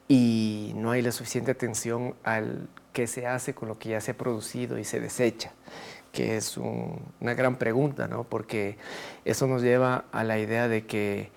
Y 0.08 0.74
no 0.76 0.92
hay 0.92 1.02
la 1.02 1.12
suficiente 1.12 1.52
atención 1.52 2.14
al 2.24 2.70
qué 2.94 3.08
se 3.08 3.26
hace 3.26 3.56
con 3.56 3.68
lo 3.68 3.80
que 3.80 3.90
ya 3.90 4.02
se 4.02 4.12
ha 4.12 4.18
producido 4.18 4.78
y 4.78 4.84
se 4.84 5.00
desecha, 5.00 5.52
que 6.18 6.36
es 6.36 6.58
una 6.58 7.36
gran 7.36 7.58
pregunta, 7.58 8.08
¿no? 8.08 8.24
porque 8.24 8.80
eso 9.24 9.46
nos 9.46 9.62
lleva 9.62 10.06
a 10.12 10.24
la 10.24 10.40
idea 10.40 10.68
de 10.68 10.84
que 10.88 11.30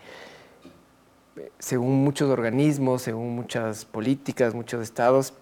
según 1.58 2.02
muchos 2.02 2.30
organismos, 2.30 3.02
según 3.02 3.36
muchas 3.36 3.84
políticas, 3.84 4.54
muchos 4.54 4.82
estados, 4.82 5.34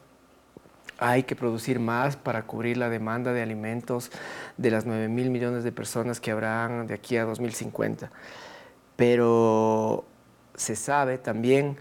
hay 0.99 1.23
que 1.23 1.37
producir 1.37 1.79
más 1.79 2.17
para 2.17 2.47
cubrir 2.47 2.79
la 2.79 2.89
demanda 2.89 3.33
de 3.33 3.41
alimentos 3.41 4.11
de 4.57 4.73
las 4.73 4.87
9 4.87 5.07
mil 5.07 5.31
millones 5.31 5.63
de 5.63 5.71
personas 5.71 6.19
que 6.19 6.33
habrán 6.33 6.89
de 6.89 6.95
aquí 6.95 7.17
a 7.17 7.25
2050. 7.25 8.11
Pero 8.97 10.05
se 10.57 10.75
sabe 10.75 11.17
también 11.17 11.77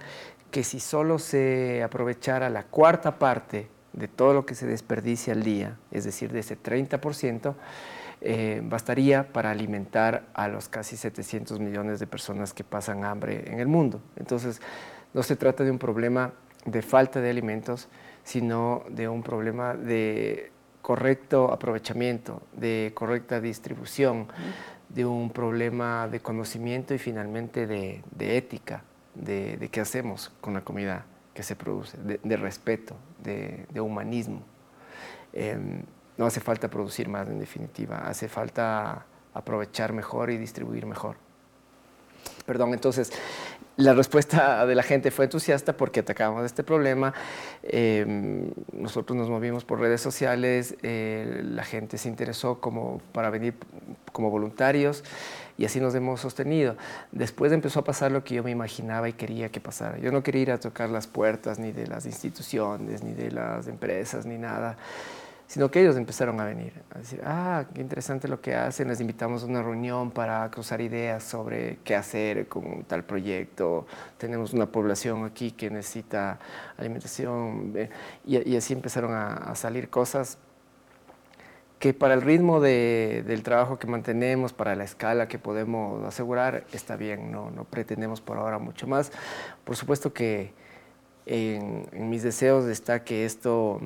que 0.52 0.64
si 0.64 0.80
solo 0.80 1.18
se 1.18 1.82
aprovechara 1.82 2.52
la 2.52 2.66
cuarta 2.66 3.18
parte 3.18 3.68
de 3.98 4.08
todo 4.08 4.34
lo 4.34 4.46
que 4.46 4.56
se 4.56 4.68
desperdicia 4.68 5.34
al 5.34 5.44
día, 5.44 5.78
es 5.92 6.04
decir, 6.04 6.32
de 6.32 6.40
ese 6.40 6.58
30%, 6.62 7.56
eh, 8.22 8.62
bastaría 8.64 9.32
para 9.32 9.52
alimentar 9.52 10.26
a 10.34 10.48
los 10.48 10.70
casi 10.70 10.98
700 10.98 11.60
millones 11.60 12.00
de 12.00 12.08
personas 12.08 12.54
que 12.54 12.64
pasan 12.64 13.04
hambre 13.04 13.44
en 13.52 13.60
el 13.60 13.68
mundo. 13.68 14.02
Entonces, 14.16 14.62
no 15.14 15.24
se 15.24 15.36
trata 15.36 15.64
de 15.64 15.72
un 15.72 15.80
problema 15.80 16.34
de 16.66 16.82
falta 16.82 17.22
de 17.22 17.30
alimentos, 17.30 17.88
sino 18.24 18.84
de 18.90 19.08
un 19.08 19.24
problema 19.24 19.74
de 19.74 20.52
correcto 20.82 21.52
aprovechamiento, 21.52 22.42
de 22.54 22.92
correcta 22.94 23.40
distribución, 23.40 24.28
de 24.90 25.06
un 25.06 25.32
problema 25.32 26.08
de 26.08 26.20
conocimiento 26.20 26.94
y 26.94 26.98
finalmente 26.98 27.68
de, 27.68 28.04
ética, 28.20 28.84
de, 29.16 29.70
qué 29.72 29.82
hacemos 29.82 30.32
con 30.42 30.54
la 30.54 30.62
comida 30.62 31.06
que 31.38 31.44
se 31.44 31.56
produce, 31.56 31.96
de, 32.00 32.36
respeto, 32.36 32.96
de, 33.20 33.80
humanismo. 33.80 34.42
Em, 35.34 35.84
no 36.18 36.26
hace 36.26 36.40
falta 36.40 36.68
producir 36.68 37.10
más 37.10 37.28
en 37.28 37.38
definitiva, 37.38 38.00
hace 38.10 38.28
falta 38.28 39.06
aprovechar 39.36 39.94
mejor 39.94 40.32
y 40.32 40.38
distribuir 40.38 40.88
mejor. 40.88 41.18
Perdón, 42.48 42.74
entonces 42.74 43.12
la 43.76 43.94
respuesta 43.94 44.66
de 44.66 44.74
la 44.74 44.84
gente 44.84 45.12
fue 45.12 45.26
entusiasta 45.26 45.76
porque 45.76 46.00
atacábamos 46.00 46.46
este 46.46 46.64
problema. 46.64 47.14
Em, 47.62 48.52
nosotros 48.72 49.18
nos 49.18 49.30
movimos 49.30 49.66
por 49.66 49.82
redes 49.82 50.00
sociales, 50.00 50.78
eh, 50.82 51.42
la 51.44 51.66
gente 51.66 51.98
se 51.98 52.08
interesó 52.08 52.62
como 52.62 53.02
para 53.12 53.30
venir 53.30 53.56
como 54.14 54.32
voluntarios 54.32 55.04
y 55.58 55.66
así 55.66 55.82
nos 55.82 55.94
hemos 55.94 56.22
sostenido. 56.22 56.78
Después 57.12 57.52
empezó 57.52 57.82
a 57.82 57.84
pasar 57.84 58.14
lo 58.14 58.24
que 58.24 58.36
yo 58.36 58.44
me 58.44 58.52
imaginaba 58.52 59.10
y 59.10 59.14
quería 59.14 59.50
que 59.50 59.60
pasara. 59.60 59.98
Yo 59.98 60.14
no 60.14 60.24
quería 60.24 60.42
ir 60.44 60.52
a 60.52 60.58
tocar 60.58 60.90
las 60.90 61.06
puertas 61.06 61.60
ni 61.60 61.74
de 61.74 61.86
las 61.86 62.06
instituciones, 62.06 63.04
ni 63.04 63.12
de 63.12 63.30
las 63.30 63.68
empresas, 63.68 64.26
ni 64.26 64.38
nada 64.38 64.78
sino 65.48 65.72
que 65.72 65.80
ellos 65.80 65.96
empezaron 65.96 66.40
a 66.42 66.46
venir, 66.46 66.74
a 66.94 67.00
decir, 67.00 67.22
ah, 67.24 67.66
qué 67.74 67.80
interesante 67.80 68.28
lo 68.28 68.42
que 68.42 68.54
hacen, 68.54 68.90
les 68.90 69.00
invitamos 69.00 69.44
a 69.44 69.46
una 69.46 69.64
reunión 69.64 70.12
para 70.12 70.50
cruzar 70.52 70.82
ideas 70.82 71.24
sobre 71.24 71.80
qué 71.86 71.96
hacer 71.96 72.50
con 72.50 72.84
tal 72.84 73.06
proyecto, 73.06 73.88
tenemos 74.18 74.52
una 74.52 74.66
población 74.66 75.24
aquí 75.24 75.52
que 75.52 75.70
necesita 75.70 76.38
alimentación, 76.78 77.74
y, 78.26 78.58
así 78.58 78.74
empezaron 78.74 79.14
a, 79.14 79.56
salir 79.56 79.90
cosas 79.90 80.38
que 81.80 81.94
para 81.94 82.14
el 82.14 82.22
ritmo 82.24 82.60
del 82.60 83.42
trabajo 83.44 83.80
que 83.80 83.88
mantenemos, 83.88 84.52
para 84.52 84.76
la 84.76 84.84
escala 84.84 85.30
que 85.30 85.40
podemos 85.40 86.04
asegurar, 86.06 86.66
está 86.74 86.98
bien, 86.98 87.32
no, 87.32 87.52
no 87.52 87.64
pretendemos 87.64 88.20
por 88.20 88.38
ahora 88.38 88.58
mucho 88.58 88.88
más. 88.88 89.12
Por 89.64 89.76
supuesto 89.76 90.12
que 90.12 90.54
en, 91.26 91.88
en 91.92 92.10
mis 92.10 92.24
deseos 92.24 92.66
está 92.66 93.04
que 93.04 93.26
esto 93.26 93.80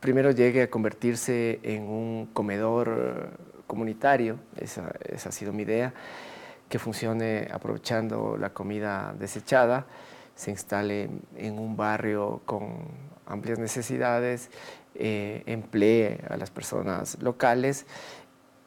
primero 0.00 0.30
llegue 0.30 0.62
a 0.62 0.70
convertirse 0.70 1.60
en 1.62 1.84
un 1.84 2.26
comedor 2.32 3.30
comunitario, 3.66 4.38
esa, 4.56 4.92
ha 5.24 5.32
sido 5.32 5.52
mi 5.52 5.62
idea, 5.62 5.94
que 6.68 6.78
funcione 6.78 7.48
aprovechando 7.52 8.36
la 8.36 8.50
comida 8.50 9.14
desechada, 9.18 9.86
se 10.34 10.50
instale 10.50 11.10
en 11.36 11.58
un 11.58 11.76
barrio 11.76 12.40
con 12.46 12.88
amplias 13.26 13.58
necesidades, 13.58 14.50
eh, 14.94 15.42
emplee 15.46 16.20
a 16.28 16.36
las 16.36 16.50
personas 16.50 17.18
locales 17.20 17.86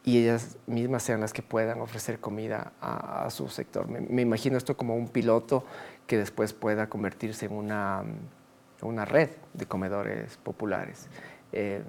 y 0.06 0.20
ellas 0.20 0.58
mismas 0.68 1.04
sean 1.04 1.22
las 1.22 1.34
que 1.34 1.42
puedan 1.42 1.82
ofrecer 1.82 2.20
comida 2.20 2.74
a, 2.80 3.30
su 3.30 3.50
sector. 3.50 3.88
me, 3.88 4.22
imagino 4.22 4.58
esto 4.58 4.78
como 4.78 4.96
un 4.96 5.08
piloto 5.08 5.66
que 6.08 6.18
después 6.18 6.54
pueda 6.54 6.88
convertirse 6.88 7.46
en 7.46 7.54
una 7.54 8.04
una 8.84 9.06
red 9.06 9.30
de 9.54 9.66
comedores 9.66 10.38
populares. 10.38 11.08
Eh, 11.52 11.84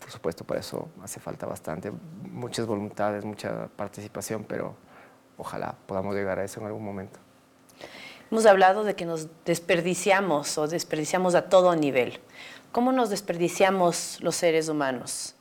por 0.00 0.10
supuesto, 0.10 0.44
para 0.44 0.60
eso 0.60 0.88
hace 1.02 1.20
falta 1.20 1.46
bastante, 1.46 1.92
muchas 2.30 2.66
voluntades, 2.66 3.24
mucha 3.24 3.68
participación, 3.76 4.44
pero 4.44 4.74
ojalá 5.38 5.76
podamos 5.86 6.14
llegar 6.14 6.38
a 6.38 6.44
eso 6.44 6.60
en 6.60 6.66
algún 6.66 6.84
momento. 6.84 7.18
Hemos 8.30 8.46
hablado 8.46 8.82
de 8.82 8.96
que 8.96 9.04
nos 9.04 9.28
desperdiciamos 9.44 10.56
o 10.58 10.66
desperdiciamos 10.66 11.34
a 11.34 11.48
todo 11.48 11.76
nivel. 11.76 12.18
¿Cómo 12.72 12.90
nos 12.90 13.10
desperdiciamos 13.10 14.18
los 14.22 14.34
seres 14.34 14.68
humanos? 14.68 15.34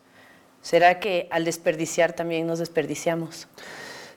¿Será 0.62 1.00
que 1.00 1.28
al 1.32 1.46
desperdiciar 1.46 2.13
también 2.13 2.46
nos 2.46 2.60
desperdiciamos? 2.60 3.48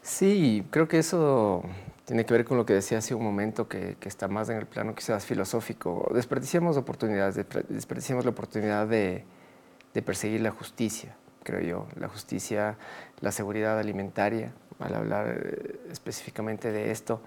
Sí, 0.03 0.67
creo 0.71 0.89
que 0.89 0.99
eso 0.99 1.63
tiene 2.05 2.27
que 2.27 2.35
ver 2.35 2.45
con 2.45 2.57
lo 2.57 2.67
que 2.67 2.75
decía 2.75 2.99
hace 2.99 3.15
un 3.15 3.25
momento, 3.25 3.67
que, 3.69 3.97
está 4.03 4.29
más 4.29 4.49
en 4.51 4.59
el 4.59 4.67
plano 4.67 4.95
quizás 4.95 5.25
filosófico. 5.25 6.11
Desperdiciamos 6.15 6.77
oportunidades, 6.77 7.47
desperdiciamos 7.69 8.25
la 8.25 8.33
oportunidad 8.33 8.87
de, 8.87 9.25
perseguir 10.05 10.43
la 10.43 10.51
justicia, 10.51 11.17
creo 11.43 11.61
yo, 11.61 11.87
la 11.99 12.09
justicia, 12.09 12.77
la 13.21 13.33
seguridad 13.33 13.79
alimentaria, 13.79 14.53
al 14.81 14.95
hablar 14.95 15.41
eh, 15.41 15.81
específicamente 15.91 16.73
de 16.73 16.91
esto. 16.91 17.23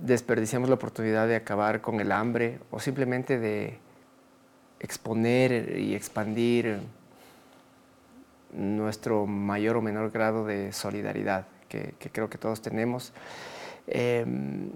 desperdiciamos 0.00 0.68
la 0.68 0.74
oportunidad 0.74 1.28
de 1.28 1.36
acabar 1.36 1.80
con 1.80 2.00
el 2.00 2.10
hambre 2.10 2.58
o 2.70 2.80
simplemente 2.80 3.38
de 3.38 3.78
exponer 4.80 5.78
y 5.78 5.94
expandir 5.94 6.80
nuestro 8.52 9.26
mayor 9.26 9.76
o 9.76 9.82
menor 9.82 10.10
grado 10.10 10.44
de 10.44 10.72
solidaridad 10.72 11.46
que, 11.68 11.94
creo 12.12 12.28
que 12.30 12.38
todos 12.38 12.62
tenemos. 12.62 13.12
Em, 13.86 14.70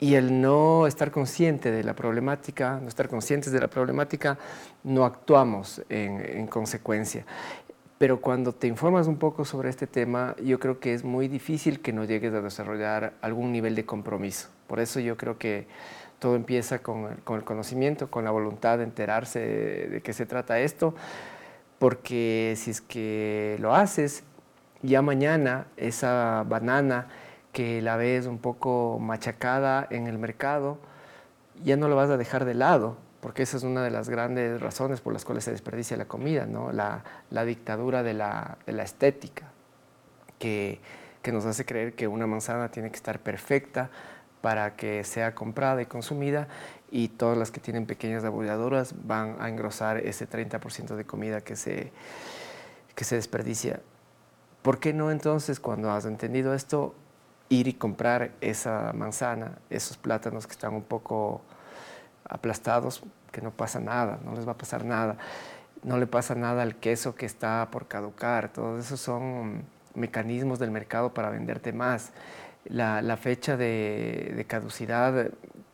y 0.00 0.14
el 0.14 0.40
no 0.40 0.86
estar 0.86 1.10
consciente 1.10 1.70
de 1.70 1.84
la 1.84 1.94
problemática, 1.94 2.80
no 2.80 2.88
estar 2.88 3.08
conscientes 3.08 3.52
de 3.52 3.60
la 3.60 3.68
problemática, 3.68 4.38
no 4.82 5.04
actuamos 5.04 5.82
en, 5.90 6.46
consecuencia. 6.46 7.26
Pero 7.98 8.18
cuando 8.22 8.54
te 8.54 8.66
informas 8.66 9.06
un 9.08 9.18
poco 9.18 9.44
sobre 9.44 9.68
este 9.68 9.86
tema, 9.86 10.34
yo 10.42 10.58
creo 10.58 10.80
que 10.80 10.94
es 10.94 11.04
muy 11.04 11.28
difícil 11.28 11.80
que 11.80 11.92
no 11.92 12.04
llegues 12.04 12.32
a 12.32 12.40
desarrollar 12.40 13.12
algún 13.20 13.52
nivel 13.52 13.74
de 13.74 13.84
compromiso. 13.84 14.48
Por 14.68 14.80
eso 14.80 15.00
yo 15.00 15.18
creo 15.18 15.36
que 15.36 15.66
todo 16.18 16.34
empieza 16.34 16.78
con 16.78 17.04
el, 17.04 17.44
conocimiento, 17.44 18.10
con 18.10 18.24
la 18.24 18.30
voluntad 18.30 18.78
de 18.78 18.84
enterarse 18.84 19.38
de, 19.38 19.88
de 19.88 20.00
qué 20.00 20.14
se 20.14 20.24
trata 20.24 20.60
esto, 20.60 20.94
porque 21.78 22.54
si 22.56 22.70
es 22.70 22.80
que 22.80 23.58
lo 23.60 23.74
haces, 23.74 24.22
ya 24.82 25.02
mañana 25.02 25.66
esa 25.76 26.44
banana 26.48 27.08
que 27.52 27.82
la 27.82 27.96
ves 27.96 28.26
un 28.26 28.38
poco 28.38 28.98
machacada 29.00 29.86
en 29.90 30.06
el 30.06 30.18
mercado, 30.18 30.78
ya 31.64 31.76
no 31.76 31.88
lo 31.88 31.96
vas 31.96 32.10
a 32.10 32.16
dejar 32.16 32.44
de 32.44 32.54
lado, 32.54 32.96
porque 33.20 33.42
esa 33.42 33.56
es 33.56 33.64
una 33.64 33.82
de 33.82 33.90
las 33.90 34.08
grandes 34.08 34.60
razones 34.60 35.00
por 35.00 35.12
las 35.12 35.24
cuales 35.24 35.44
se 35.44 35.50
desperdicia 35.50 35.96
la 35.96 36.06
comida, 36.06 36.46
¿no? 36.46 36.72
la, 36.72 37.02
dictadura 37.44 38.02
de 38.02 38.14
la, 38.14 38.56
estética, 38.66 39.50
que, 40.38 40.80
nos 41.30 41.44
hace 41.44 41.64
creer 41.64 41.94
que 41.94 42.08
una 42.08 42.26
manzana 42.26 42.70
tiene 42.70 42.90
que 42.90 42.96
estar 42.96 43.20
perfecta 43.20 43.90
para 44.40 44.74
que 44.74 45.04
sea 45.04 45.34
comprada 45.34 45.82
y 45.82 45.86
consumida 45.86 46.48
y 46.90 47.08
todas 47.08 47.36
las 47.36 47.50
que 47.50 47.60
tienen 47.60 47.84
pequeñas 47.86 48.24
abulladuras 48.24 48.94
van 49.06 49.36
a 49.38 49.48
engrosar 49.48 49.98
ese 49.98 50.28
30% 50.28 50.96
de 50.96 51.04
comida 51.04 51.42
que 51.42 51.56
se, 51.56 51.92
que 52.94 53.04
se 53.04 53.16
desperdicia. 53.16 53.80
¿Por 54.62 54.78
qué 54.78 54.92
no 54.92 55.10
entonces, 55.10 55.58
cuando 55.60 55.90
has 55.90 56.04
entendido 56.04 56.54
esto, 56.54 56.94
ir 57.48 57.66
y 57.68 57.74
comprar 57.74 58.32
esa 58.40 58.92
manzana, 58.94 59.58
esos 59.70 59.96
plátanos 59.96 60.46
que 60.46 60.52
están 60.52 60.74
un 60.74 60.82
poco 60.82 61.40
aplastados, 62.24 63.02
que 63.32 63.40
no 63.40 63.50
pasa 63.50 63.80
nada, 63.80 64.18
no 64.24 64.34
les 64.34 64.46
va 64.46 64.52
a 64.52 64.58
pasar 64.58 64.84
nada. 64.84 65.16
No 65.82 65.96
le 65.96 66.06
pasa 66.06 66.34
nada 66.34 66.62
al 66.62 66.76
queso 66.76 67.14
que 67.14 67.24
está 67.24 67.68
por 67.70 67.88
caducar. 67.88 68.52
Todos 68.52 68.84
esos 68.84 69.00
son 69.00 69.64
mecanismos 69.94 70.58
del 70.58 70.70
mercado 70.70 71.14
para 71.14 71.30
venderte 71.30 71.72
más. 71.72 72.12
La, 72.66 73.16
fecha 73.16 73.56
de 73.56 74.44
caducidad 74.46 75.30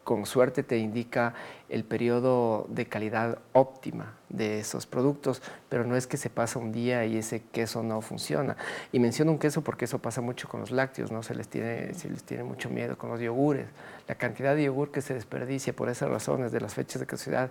con 0.07 0.25
suerte 0.25 0.63
te 0.63 0.79
indica 0.79 1.35
el 1.69 1.83
periodo 1.83 2.69
de 2.69 2.87
calidad 2.87 3.41
óptima 3.53 4.15
de 4.29 4.61
esos 4.61 4.87
productos, 4.87 5.43
pero 5.69 5.85
no 5.85 5.97
es 5.97 6.07
que 6.07 6.17
se 6.17 6.31
pasa 6.31 6.61
un 6.61 6.71
día 6.71 7.05
y 7.07 7.17
ese 7.17 7.43
queso 7.43 7.83
no 7.83 8.01
funciona. 8.01 8.57
Y 8.93 9.01
menciono 9.01 9.33
un 9.33 9.41
queso 9.41 9.63
porque 9.63 9.87
eso 9.87 9.99
pasa 9.99 10.21
mucho 10.21 10.49
con 10.49 10.61
los 10.61 10.71
lácteos, 10.71 11.11
¿no? 11.11 11.25
se, 11.25 11.35
les 11.35 11.49
tiene, 11.49 11.93
se 11.95 12.09
les 12.09 12.23
tiene 12.23 12.45
mucho 12.45 12.71
miedo 12.71 12.97
con 12.97 13.11
los 13.11 13.19
yogures. 13.19 13.67
La 14.07 14.15
cantidad 14.15 14.55
de 14.55 14.63
yogur 14.63 14.93
que 14.93 15.03
se 15.03 15.13
desperdicia 15.13 15.75
por 15.75 15.89
esas 15.89 16.09
razones 16.09 16.53
de 16.53 16.61
las 16.61 16.73
fechas 16.73 17.01
de 17.01 17.07
caducidad 17.07 17.51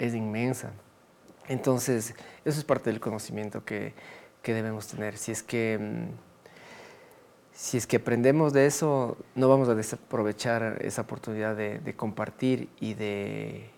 es 0.00 0.12
inmensa. 0.12 0.72
Entonces, 1.46 2.16
eso 2.44 2.58
es 2.58 2.64
parte 2.64 2.90
del 2.90 2.98
conocimiento 2.98 3.64
que, 3.64 3.94
que 4.42 4.54
debemos 4.54 4.88
tener. 4.88 5.16
Si 5.16 5.30
es 5.30 5.44
que 5.44 5.78
mm, 5.80 6.33
si 7.54 7.76
es 7.76 7.86
que 7.86 7.98
aprendemos 7.98 8.52
de 8.52 8.66
eso, 8.66 9.16
no 9.36 9.48
vamos 9.48 9.68
a 9.68 9.76
desaprovechar 9.76 10.78
esa 10.82 11.02
oportunidad 11.02 11.54
de, 11.54 11.94
compartir 11.96 12.68
y 12.80 12.94
de 12.94 13.70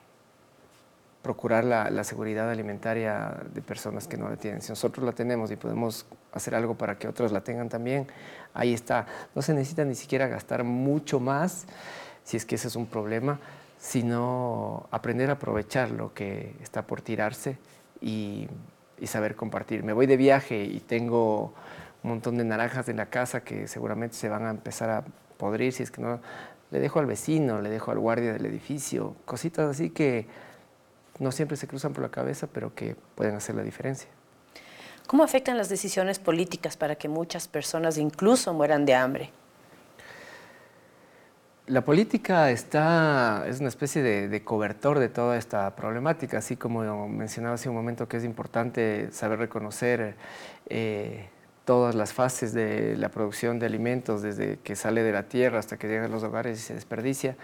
procurar 1.21 1.65
la, 1.65 2.03
seguridad 2.03 2.51
alimentaria 2.51 3.37
de 3.53 3.61
personas 3.61 4.09
que 4.09 4.17
no 4.17 4.31
la 4.31 4.37
tienen. 4.37 4.63
Si 4.63 4.71
nosotros 4.71 5.05
la 5.05 5.13
tenemos 5.13 5.51
y 5.51 5.57
podemos 5.57 6.07
hacer 6.33 6.55
algo 6.55 6.75
para 6.75 6.99
que 6.99 7.07
otros 7.07 7.33
la 7.33 7.45
tengan 7.45 7.69
también, 7.69 8.07
ahí 8.55 8.73
está. 8.73 9.07
No 9.35 9.43
se 9.43 9.53
necesita 9.53 9.85
ni 9.85 9.95
siquiera 9.95 10.27
gastar 10.27 10.65
mucho 10.65 11.21
más, 11.21 11.67
si 12.25 12.39
es 12.39 12.47
que 12.47 12.55
ese 12.55 12.69
es 12.69 12.77
un 12.77 12.87
problema, 12.87 13.41
sino 13.79 14.89
aprender 14.91 15.29
a 15.29 15.35
aprovechar 15.35 15.91
lo 15.91 16.15
que 16.15 16.57
está 16.63 16.87
por 16.87 17.03
tirarse 17.03 17.59
y 18.01 18.49
saber 19.05 19.37
compartir. 19.37 19.85
Me 19.85 19.93
voy 19.93 20.07
de 20.07 20.17
viaje 20.17 20.65
y 20.65 20.81
tengo 20.81 21.53
un 22.07 22.13
montón 22.13 22.39
de 22.39 22.45
naranjas 22.45 22.89
en 22.89 22.97
la 22.97 23.07
casa 23.07 23.43
que 23.43 23.67
seguramente 23.67 24.15
se 24.15 24.29
van 24.29 24.47
a 24.47 24.51
empezar 24.51 24.91
a 24.91 25.05
podrir 25.37 25.73
si 25.73 25.83
es 25.83 25.91
que 25.91 26.01
no 26.01 26.21
le 26.71 26.79
dejo 26.79 27.01
al 27.01 27.07
vecino, 27.07 27.61
le 27.61 27.69
dejo 27.69 27.91
al 27.91 27.99
guardia 27.99 28.33
del 28.33 28.47
edificio, 28.47 29.17
cositas 29.25 29.69
así 29.69 29.91
que 29.91 30.27
no 31.19 31.33
siempre 31.33 31.57
se 31.57 31.67
cruzan 31.67 31.93
por 31.93 32.03
la 32.05 32.11
cabeza, 32.11 32.47
pero 32.47 32.75
que 32.75 32.95
pueden 33.17 33.35
hacer 33.35 33.57
la 33.57 33.63
diferencia. 33.63 34.09
¿Cómo 35.09 35.25
afectan 35.25 35.57
las 35.57 35.69
decisiones 35.69 36.21
políticas 36.21 36.77
para 36.77 36.95
que 36.95 37.09
muchas 37.09 37.49
personas 37.49 37.99
incluso 37.99 38.55
mueran 38.55 38.87
de 38.87 38.95
hambre? 38.95 39.31
La 41.67 41.85
política 41.85 42.53
está, 42.53 43.45
es 43.49 43.59
una 43.59 43.69
especie 43.69 44.01
de, 44.01 44.45
cobertor 44.45 45.01
de 45.01 45.09
toda 45.09 45.37
esta 45.37 45.75
problemática, 45.75 46.39
así 46.39 46.57
como 46.57 47.09
mencionaba 47.09 47.57
hace 47.57 47.69
un 47.69 47.75
momento 47.75 48.07
que 48.07 48.19
es 48.19 48.25
importante 48.25 49.11
saber 49.11 49.41
reconocer 49.41 50.15
eh, 50.69 51.29
todas 51.67 51.97
las 51.97 52.13
fases 52.13 52.55
de 52.55 52.97
la 52.97 53.11
producción 53.11 53.59
de 53.59 53.67
alimentos, 53.67 54.23
desde 54.23 54.59
que 54.63 54.77
sale 54.77 55.03
de 55.03 55.11
la 55.11 55.25
tierra 55.25 55.59
hasta 55.59 55.77
que 55.77 55.89
llega 55.89 56.05
a 56.05 56.09
los 56.09 56.23
hogares 56.23 56.61
y 56.61 56.63
se 56.63 56.75
desperdicia. 56.75 57.37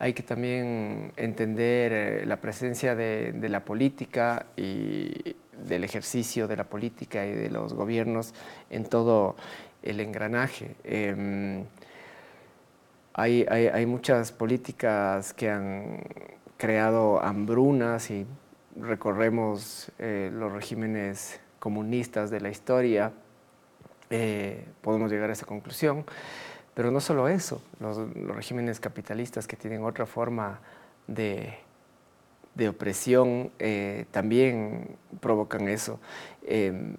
Hay 0.00 0.14
que 0.14 0.24
también 0.24 1.12
entender 1.16 1.92
eh, 1.92 2.26
la 2.26 2.38
presencia 2.40 2.96
de, 2.96 3.32
la 3.48 3.64
política 3.64 4.46
y 4.56 5.36
del 5.64 5.84
ejercicio 5.84 6.48
de 6.48 6.56
la 6.56 6.64
política 6.64 7.24
y 7.24 7.32
de 7.32 7.50
los 7.50 7.72
gobiernos 7.72 8.34
en 8.68 8.84
todo 8.84 9.36
el 9.84 10.00
engranaje. 10.00 10.74
Em, 10.82 11.64
hay, 13.14 13.86
muchas 13.86 14.32
políticas 14.32 15.32
que 15.34 15.50
han 15.50 16.02
creado 16.56 17.22
hambrunas 17.22 18.10
y 18.10 18.26
recorremos 18.74 19.92
eh, 20.00 20.30
los 20.32 20.52
regímenes 20.52 21.40
comunistas 21.60 22.30
de 22.30 22.40
la 22.40 22.50
historia 22.50 23.12
eh, 24.10 24.64
podemos 24.82 25.10
llegar 25.10 25.30
a 25.30 25.32
esa 25.32 25.46
conclusión. 25.46 26.04
Pero 26.78 26.92
no 26.92 27.00
solo 27.00 27.26
eso, 27.26 27.60
los, 27.80 27.98
regímenes 28.14 28.78
capitalistas 28.78 29.48
que 29.48 29.56
tienen 29.56 29.82
otra 29.82 30.06
forma 30.06 30.60
de, 31.08 31.58
de 32.54 32.68
opresión 32.68 33.50
eh, 33.58 34.04
también 34.12 34.96
provocan 35.20 35.68
eso. 35.68 35.98
Em, 36.46 36.94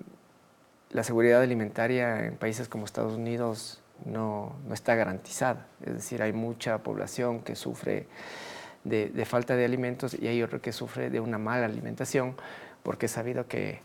la 0.89 1.03
seguridad 1.03 1.41
alimentaria 1.41 2.25
en 2.25 2.35
países 2.35 2.67
como 2.67 2.83
Estados 2.83 3.13
Unidos 3.13 3.81
no, 4.03 4.53
no, 4.67 4.73
está 4.73 4.95
garantizada, 4.95 5.67
es 5.85 5.93
decir, 5.93 6.21
hay 6.21 6.33
mucha 6.33 6.79
población 6.79 7.39
que 7.39 7.55
sufre 7.55 8.07
de, 8.83 9.07
de 9.07 9.25
falta 9.25 9.55
de 9.55 9.63
alimentos 9.63 10.13
y 10.13 10.27
hay 10.27 10.43
otro 10.43 10.61
que 10.61 10.73
sufre 10.73 11.09
de 11.09 11.21
una 11.21 11.37
mala 11.37 11.65
alimentación, 11.65 12.35
porque 12.83 13.05
es 13.05 13.13
sabido 13.13 13.47
que 13.47 13.79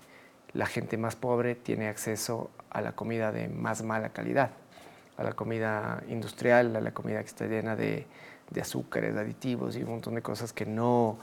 la 0.55 0.67
gente 0.67 0.97
más 0.97 1.17
pobre 1.17 1.57
tiene 1.57 1.88
acceso 1.88 2.51
a 2.71 2.81
la 2.81 2.93
comida 2.93 3.33
de 3.33 3.49
más 3.49 3.83
mala 3.83 4.11
calidad, 4.11 4.51
a 5.17 5.25
la 5.25 5.33
comida 5.33 6.03
industrial, 6.09 6.75
a 6.77 6.81
la 6.81 6.93
comida 6.93 7.21
que 7.21 7.29
está 7.29 7.47
llena 7.47 7.77
de, 7.77 8.07
azúcares, 8.61 9.17
aditivos 9.17 9.77
y 9.77 9.83
un 9.83 9.90
montón 9.90 10.14
de 10.14 10.23
cosas 10.23 10.53
que 10.53 10.64
no, 10.64 11.19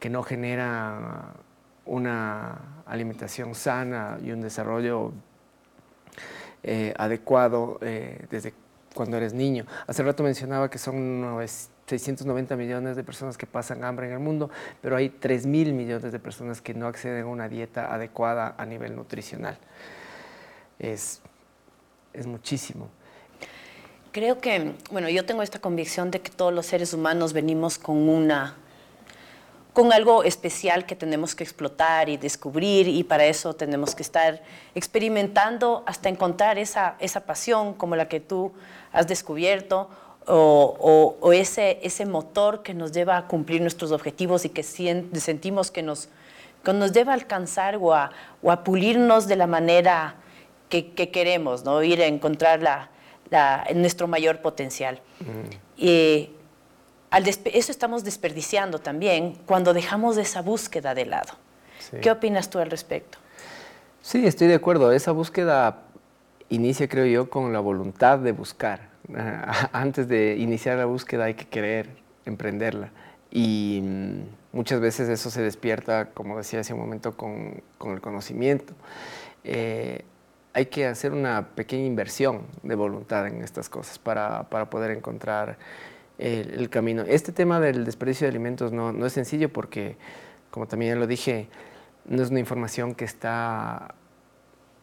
que 0.00 0.08
no 0.08 0.22
genera 0.22 1.34
una 1.84 2.82
alimentación 2.86 3.54
sana 3.54 4.18
y 4.24 4.32
un 4.32 4.40
desarrollo 4.40 5.12
eh, 6.62 6.94
adecuado 6.96 7.78
eh, 7.82 8.24
desde 8.30 8.54
cuando 8.94 9.18
eres 9.18 9.34
niño. 9.34 9.66
Hace 9.86 10.02
rato 10.02 10.22
mencionaba 10.22 10.70
que 10.70 10.78
son 10.78 11.24
690 11.98 12.56
millones 12.56 12.96
de 12.96 13.04
personas 13.04 13.36
que 13.36 13.46
pasan 13.46 13.84
hambre 13.84 14.06
en 14.06 14.14
el 14.14 14.18
mundo, 14.18 14.48
pero 14.80 14.96
hay 14.96 15.10
3 15.10 15.44
mil 15.44 15.74
millones 15.74 16.10
de 16.10 16.18
personas 16.18 16.62
que 16.62 16.72
no 16.72 16.86
acceden 16.86 17.24
a 17.24 17.26
una 17.26 17.50
dieta 17.50 17.92
adecuada 17.92 18.54
a 18.56 18.64
nivel 18.64 18.96
nutricional. 18.96 19.58
Es, 20.78 21.20
es 22.14 22.26
muchísimo. 22.26 22.88
Creo 24.10 24.40
que, 24.40 24.72
bueno, 24.90 25.10
yo 25.10 25.26
tengo 25.26 25.42
esta 25.42 25.58
convicción 25.58 26.10
de 26.10 26.22
que 26.22 26.30
todos 26.30 26.52
los 26.52 26.64
seres 26.64 26.94
humanos 26.94 27.34
venimos 27.34 27.78
con 27.78 28.08
una 28.08 28.56
con 29.72 29.90
algo 29.90 30.22
especial 30.22 30.84
que 30.84 30.94
tenemos 30.94 31.34
que 31.34 31.44
explotar 31.44 32.10
y 32.10 32.18
descubrir 32.18 32.88
y 32.88 33.04
para 33.04 33.24
eso 33.24 33.54
tenemos 33.54 33.94
que 33.94 34.02
estar 34.02 34.42
experimentando 34.74 35.82
hasta 35.86 36.10
encontrar 36.10 36.58
esa, 36.58 36.96
esa 36.98 37.20
pasión 37.24 37.72
como 37.72 37.96
la 37.96 38.06
que 38.06 38.20
tú 38.20 38.52
has 38.92 39.06
descubierto 39.06 39.88
o, 40.26 41.32
ese, 41.32 41.78
ese 41.82 42.06
motor 42.06 42.62
que 42.62 42.74
nos 42.74 42.92
lleva 42.92 43.16
a 43.16 43.26
cumplir 43.26 43.60
nuestros 43.60 43.92
objetivos 43.92 44.44
y 44.44 44.50
que 44.50 44.62
sentimos 44.62 45.70
que 45.70 45.82
nos, 45.82 46.08
que 46.64 46.72
nos 46.72 46.92
lleva 46.92 47.12
a 47.12 47.14
alcanzar 47.14 47.76
o 47.76 47.94
a, 47.94 48.10
o 48.42 48.50
a 48.50 48.64
pulirnos 48.64 49.26
de 49.26 49.36
la 49.36 49.46
manera 49.46 50.16
que, 50.68 50.92
que, 50.92 51.10
queremos, 51.10 51.64
¿no? 51.64 51.82
ir 51.82 52.00
a 52.00 52.06
encontrar 52.06 52.62
la, 52.62 52.90
la, 53.30 53.66
nuestro 53.74 54.06
mayor 54.06 54.40
potencial. 54.40 55.00
Y 55.76 56.30
al 57.10 57.28
eso 57.28 57.72
estamos 57.72 58.04
desperdiciando 58.04 58.78
también 58.78 59.38
cuando 59.46 59.74
dejamos 59.74 60.16
esa 60.16 60.40
búsqueda 60.40 60.94
de 60.94 61.06
lado. 61.06 61.34
¿Qué 62.00 62.10
opinas 62.10 62.48
tú 62.48 62.58
al 62.58 62.70
respecto? 62.70 63.18
Sí, 64.00 64.26
estoy 64.26 64.48
de 64.48 64.54
acuerdo. 64.54 64.92
Esa 64.92 65.12
búsqueda 65.12 65.82
inicia, 66.48 66.88
creo 66.88 67.06
yo, 67.06 67.28
con 67.28 67.52
la 67.52 67.60
voluntad 67.60 68.18
de 68.18 68.32
buscar 68.32 68.91
Antes 69.72 70.08
de 70.08 70.36
iniciar 70.36 70.78
la 70.78 70.86
búsqueda 70.86 71.24
hay 71.24 71.34
que 71.34 71.46
querer 71.46 71.88
emprenderla. 72.24 72.90
Y 73.30 73.80
mm, 73.82 74.56
muchas 74.56 74.80
veces 74.80 75.08
eso 75.08 75.30
se 75.30 75.42
despierta, 75.42 76.10
como 76.10 76.36
decía 76.36 76.60
hace 76.60 76.74
un 76.74 76.80
momento, 76.80 77.16
con, 77.16 77.62
el 77.86 78.00
conocimiento. 78.00 78.74
Eh, 79.44 80.04
hay 80.54 80.66
que 80.66 80.86
hacer 80.86 81.12
una 81.12 81.48
pequeña 81.54 81.86
inversión 81.86 82.42
de 82.62 82.74
voluntad 82.74 83.26
en 83.26 83.42
estas 83.42 83.68
cosas 83.68 83.98
para, 83.98 84.44
poder 84.44 84.90
encontrar 84.90 85.58
el, 86.18 86.68
camino. 86.68 87.02
Este 87.02 87.32
tema 87.32 87.58
del 87.58 87.84
desperdicio 87.84 88.26
de 88.26 88.30
alimentos 88.30 88.70
no, 88.70 88.92
no 88.92 89.06
es 89.06 89.14
sencillo 89.14 89.50
porque, 89.50 89.96
como 90.50 90.66
también 90.66 91.00
lo 91.00 91.06
dije, 91.06 91.48
no 92.04 92.22
es 92.22 92.30
una 92.30 92.40
información 92.40 92.94
que 92.94 93.06
está 93.06 93.94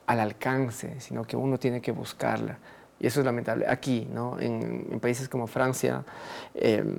al 0.08 0.20
alcance, 0.20 1.00
sino 1.00 1.24
que 1.24 1.38
uno 1.38 1.60
tiene 1.60 1.82
que 1.82 1.92
buscarla. 1.92 2.58
Y 3.00 3.08
eso 3.08 3.20
es 3.22 3.26
lamentable. 3.26 3.66
Aquí, 3.68 4.08
¿no? 4.14 4.40
en, 4.40 5.00
países 5.00 5.30
como 5.30 5.48
Francia, 5.48 6.04
em, 6.54 6.98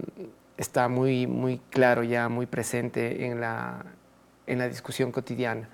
está 0.57 0.89
muy, 0.89 1.27
muy 1.27 1.61
claro 1.71 2.03
ya, 2.03 2.29
muy 2.29 2.47
presente 2.47 3.27
en 3.27 3.41
la, 3.41 3.85
en 4.47 4.59
la 4.59 4.69
discusión 4.69 5.13
cotidiana. 5.13 5.69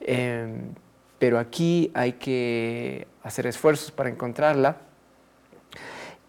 Em, 0.00 0.74
pero 1.18 1.38
aquí 1.38 1.90
hay 1.94 2.14
que 2.14 3.06
hacer 3.22 3.46
esfuerzos 3.46 3.90
para 3.92 4.10
encontrarla. 4.10 4.78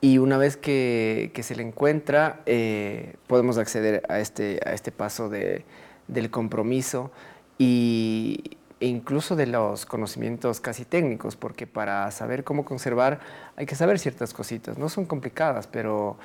Y 0.01 0.17
una 0.17 0.37
vez 0.37 0.57
que, 0.57 1.31
que 1.33 1.43
se 1.43 1.55
le 1.55 1.63
encuentra, 1.63 2.41
eh, 2.45 3.15
podemos 3.27 3.57
acceder 3.57 4.03
a 4.09 4.19
este, 4.19 4.59
a 4.65 4.73
este 4.73 4.91
paso 4.91 5.29
de, 5.29 5.63
del 6.07 6.29
compromiso 6.29 7.11
y, 7.57 8.57
e 8.83 8.87
incluso 8.87 9.37
de 9.37 9.47
los 9.47 9.85
conocimientos 9.85 10.59
casi 10.59 10.83
técnicos, 10.83 11.37
porque 11.37 11.65
para 11.65 12.11
saber 12.11 12.43
cómo 12.43 12.65
conservar 12.65 13.21
hay 13.55 13.65
que 13.65 13.75
saber 13.75 13.97
ciertas 13.97 14.33
cositas. 14.33 14.77
No 14.77 14.89
son 14.89 15.05
complicadas, 15.05 15.67
pero 15.67 16.17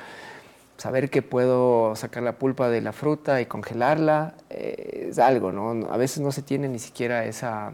saber 0.77 1.09
que 1.09 1.23
puedo 1.23 1.95
sacar 1.95 2.25
la 2.25 2.33
pulpa 2.33 2.69
de 2.69 2.81
la 2.81 2.93
fruta 2.93 3.41
y 3.41 3.47
congelarla 3.47 4.35
eh, 4.51 5.07
es 5.09 5.21
algo, 5.21 5.53
¿no? 5.53 5.89
A 5.89 5.97
veces 5.97 6.19
no 6.19 6.33
se 6.33 6.43
tiene 6.43 6.69
ni 6.69 6.81
siquiera 6.81 7.27
esa, 7.27 7.71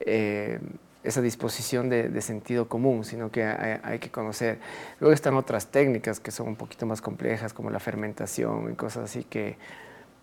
eh, 0.00 0.60
esa 1.02 1.22
disposición 1.22 1.88
de, 1.88 2.20
sentido 2.20 2.68
común, 2.68 3.06
sino 3.06 3.30
que 3.30 3.42
hay, 3.42 3.80
hay, 3.82 3.98
que 3.98 4.10
conocer. 4.10 4.58
Luego 5.00 5.14
están 5.14 5.34
otras 5.34 5.68
técnicas 5.68 6.20
que 6.20 6.30
son 6.30 6.48
un 6.48 6.56
poquito 6.56 6.84
más 6.84 7.00
complejas, 7.00 7.54
como 7.54 7.70
la 7.70 7.80
fermentación 7.80 8.70
y 8.70 8.74
cosas 8.74 9.04
así 9.04 9.24
que 9.24 9.56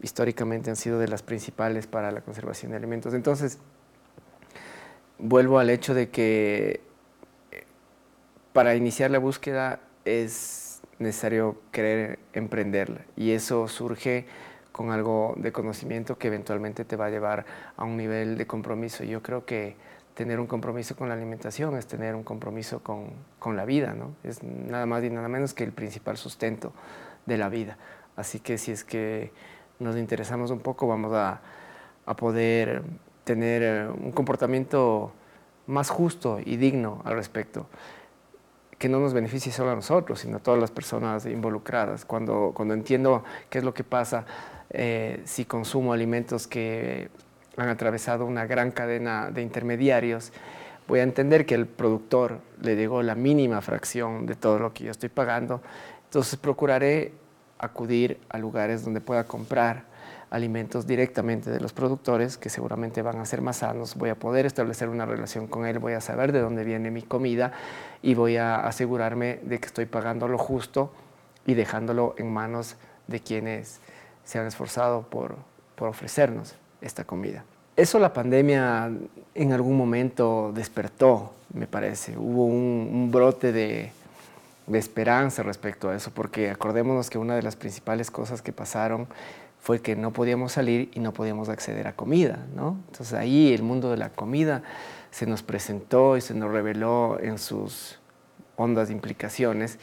históricamente 0.02 0.70
han 0.70 0.76
sido 0.76 1.00
de 1.00 1.08
las 1.08 1.24
principales 1.24 1.88
para 1.88 2.12
la 2.12 2.22
conservación 2.22 2.72
de 2.72 2.78
alimentos. 2.78 3.14
Entonces, 3.14 3.60
vuelvo 5.18 5.60
al 5.60 5.70
hecho 5.70 5.94
de 5.94 6.10
que 6.10 6.82
eh, 7.52 7.64
para 8.54 8.76
iniciar 8.76 9.12
la 9.12 9.20
búsqueda 9.20 9.82
es 10.06 10.82
necesario 10.98 11.62
querer 11.72 12.20
emprenderla 12.34 13.02
y 13.16 13.32
eso 13.32 13.68
surge 13.68 14.26
con 14.72 14.92
algo 14.92 15.34
de 15.38 15.52
conocimiento 15.52 16.18
que 16.18 16.28
eventualmente 16.28 16.86
te 16.86 16.96
va 16.96 17.08
a 17.08 17.10
llevar 17.10 17.46
a 17.76 17.84
un 17.84 17.98
nivel 17.98 18.38
de 18.38 18.48
compromiso. 18.48 19.04
Yo 19.04 19.22
creo 19.22 19.46
que 19.46 19.76
tener 20.14 20.40
un 20.40 20.48
compromiso 20.48 20.96
con 20.96 21.10
la 21.10 21.16
alimentación 21.16 21.76
es 21.78 21.88
tener 21.88 22.16
un 22.16 22.24
compromiso 22.24 22.82
con, 22.82 23.08
con 23.40 23.56
la 23.58 23.66
vida, 23.66 23.94
¿no? 23.94 24.16
Es 24.24 24.44
nada 24.44 24.86
más 24.86 25.04
y 25.04 25.10
nada 25.10 25.28
menos 25.28 25.54
que 25.54 25.64
el 25.64 25.72
principal 25.72 26.18
sustento 26.18 26.74
de 27.26 27.38
la 27.38 27.50
vida. 27.50 27.78
Así 28.16 28.40
que 28.40 28.58
si 28.58 28.72
es 28.72 28.84
que 28.84 29.32
nos 29.80 29.96
interesamos 29.98 30.52
un 30.52 30.60
poco, 30.60 30.88
vamos 30.88 31.12
a, 31.14 31.42
poder 32.18 32.82
tener 33.24 33.62
eh, 33.62 33.88
un 33.88 34.12
comportamiento 34.12 35.12
más 35.68 35.92
justo 35.92 36.40
y 36.44 36.58
digno 36.58 37.04
al 37.06 37.14
respecto, 37.14 37.68
que 38.80 38.90
no 38.90 39.00
nos 39.00 39.14
beneficie 39.14 39.52
solo 39.52 39.72
a 39.72 39.76
nosotros, 39.76 40.20
sino 40.20 40.38
a 40.38 40.40
todas 40.40 40.60
las 40.60 40.72
personas 40.72 41.28
involucradas. 41.28 42.06
Cuando, 42.06 42.52
cuando 42.56 42.74
entiendo 42.74 43.24
qué 43.52 43.60
es 43.60 43.64
lo 43.64 43.76
que 43.76 43.84
pasa 43.84 44.26
eh, 44.72 45.22
si 45.26 45.46
consumo 45.46 45.94
alimentos 45.94 46.48
que 46.48 47.10
han 47.58 47.70
atravesado 47.70 48.26
una 48.26 48.48
gran 48.48 48.72
cadena 48.72 49.30
de 49.30 49.44
intermediarios, 49.44 50.32
voy 50.88 51.02
a 51.02 51.04
entender 51.04 51.46
que 51.46 51.54
el 51.54 51.68
productor 51.68 52.40
le 52.62 52.76
llegó 52.76 53.04
la 53.04 53.14
mínima 53.14 53.62
fracción 53.62 54.26
de 54.26 54.34
todo 54.34 54.58
lo 54.58 54.74
que 54.74 54.86
yo 54.86 54.92
estoy 54.92 55.10
pagando, 55.10 55.62
entonces 56.06 56.40
procuraré 56.40 57.14
acudir 57.60 58.20
a 58.30 58.38
lugares 58.38 58.84
donde 58.84 59.02
pueda 59.02 59.26
comprar 59.26 59.84
alimentos 60.32 60.88
directamente 60.88 61.50
de 61.50 61.60
los 61.60 61.74
productores, 61.74 62.38
que 62.38 62.50
seguramente 62.50 63.02
van 63.02 63.18
a 63.18 63.26
ser 63.26 63.42
más 63.42 63.58
sanos, 63.58 63.96
voy 63.96 64.10
a 64.10 64.16
poder 64.16 64.46
establecer 64.46 64.90
una 64.90 65.06
relación 65.06 65.48
con 65.48 65.66
él, 65.66 65.80
voy 65.80 65.94
a 65.94 66.02
saber 66.02 66.32
de 66.32 66.40
dónde 66.40 66.64
viene 66.64 66.92
mi 66.92 67.02
comida 67.02 67.52
y 68.02 68.14
voy 68.14 68.38
a 68.38 68.56
asegurarme 68.56 69.40
de 69.44 69.60
que 69.60 69.66
estoy 69.66 69.86
pagando 69.86 70.28
lo 70.28 70.38
justo 70.38 70.92
y 71.46 71.56
dejándolo 71.56 72.16
en 72.18 72.32
manos 72.32 72.76
de 73.08 73.20
quienes 73.20 73.80
se 74.24 74.40
han 74.40 74.48
esforzado 74.48 75.04
por, 75.04 75.36
ofrecernos 75.80 76.56
esta 76.82 77.06
comida. 77.06 77.46
Eso 77.78 78.00
la 78.00 78.12
pandemia 78.12 78.92
en 79.34 79.54
algún 79.54 79.78
momento 79.78 80.52
despertó, 80.54 81.32
me 81.54 81.68
parece. 81.68 82.18
Hubo 82.18 82.44
un 82.46 83.10
brote 83.10 83.54
de, 83.54 83.94
de 84.70 84.80
esperanza 84.80 85.44
respecto 85.44 85.90
a 85.90 85.96
eso, 85.96 86.12
porque 86.12 86.50
acordémonos 86.50 87.10
que 87.10 87.18
una 87.18 87.36
de 87.36 87.42
las 87.42 87.56
principales 87.56 88.12
cosas 88.12 88.42
que 88.42 88.54
pasaron 88.54 89.08
fue 89.60 89.82
que 89.82 89.96
no 89.96 90.14
podíamos 90.14 90.54
salir 90.54 90.90
y 90.94 91.00
no 91.00 91.12
podíamos 91.12 91.50
acceder 91.50 91.88
a 91.88 91.96
comida, 91.96 92.46
¿no? 92.56 92.78
Entonces 92.88 93.14
ahí 93.14 93.54
el 93.54 93.64
mundo 93.64 93.92
de 93.92 93.98
la 93.98 94.10
comida 94.10 94.64
se 95.12 95.26
nos 95.26 95.44
presentó 95.44 96.16
y 96.16 96.22
se 96.22 96.34
nos 96.34 96.52
reveló 96.52 97.20
en 97.20 97.38
sus 97.38 98.00
hondas 98.56 98.90
implicaciones 98.90 99.80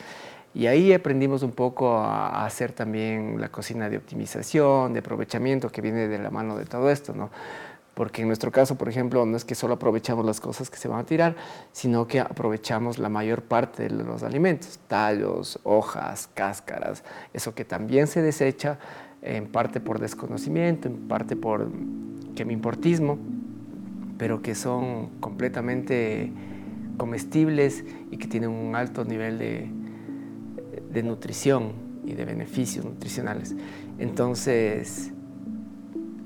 y 0.55 0.68
ahí 0.68 0.94
aprendimos 0.94 1.42
un 1.42 1.53
poco 1.53 1.99
a, 1.99 2.46
hacer 2.46 2.72
también 2.72 3.38
la 3.38 3.51
cocina 3.51 3.90
de 3.90 3.99
optimización, 3.99 4.94
de 4.94 5.01
aprovechamiento 5.01 5.68
que 5.68 5.83
viene 5.83 6.09
de 6.09 6.18
la 6.18 6.31
mano 6.31 6.57
de 6.57 6.64
todo 6.64 6.90
esto, 6.90 7.12
¿no? 7.12 7.31
Porque 7.96 8.20
en 8.20 8.28
nuestro 8.28 8.52
caso, 8.52 8.76
por 8.76 8.90
ejemplo, 8.90 9.24
no 9.24 9.38
es 9.38 9.46
que 9.46 9.54
solo 9.54 9.72
aprovechamos 9.72 10.26
las 10.26 10.38
cosas 10.38 10.68
que 10.68 10.76
se 10.76 10.87
van 10.87 11.00
a 11.00 11.06
tirar, 11.06 11.35
sino 11.72 12.06
que 12.06 12.20
aprovechamos 12.20 12.98
la 12.98 13.09
mayor 13.09 13.40
parte 13.40 13.85
de 13.85 14.04
los 14.04 14.22
alimentos, 14.22 14.78
tallos, 14.87 15.59
hojas, 15.62 16.28
cáscaras, 16.35 17.04
eso 17.32 17.54
que 17.54 17.64
también 17.64 18.06
se 18.06 18.20
desecha, 18.20 18.78
en 19.22 19.46
parte 19.46 19.80
por 19.80 19.98
desconocimiento, 19.98 20.88
en 20.88 21.09
parte 21.09 21.37
por 21.37 21.70
que 22.35 22.59
pero 24.18 24.42
que 24.42 24.54
son 24.54 25.09
completamente 25.18 26.30
comestibles 26.98 27.82
y 28.11 28.18
que 28.18 28.28
tienen 28.28 28.50
un 28.50 28.76
alto 28.76 29.06
nivel 29.06 29.38
de, 29.38 29.70
de 30.92 31.02
nutrición 31.02 31.72
y 32.04 32.12
de 32.12 32.26
beneficios 32.26 32.85
nutricionales. 32.85 33.54
Entonces, 33.98 35.12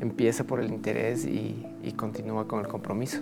empieza 0.00 0.44
por 0.44 0.60
el 0.60 0.70
interés 0.70 1.24
y, 1.24 1.66
continúa 1.96 2.46
con 2.46 2.60
el 2.60 2.68
compromiso. 2.68 3.20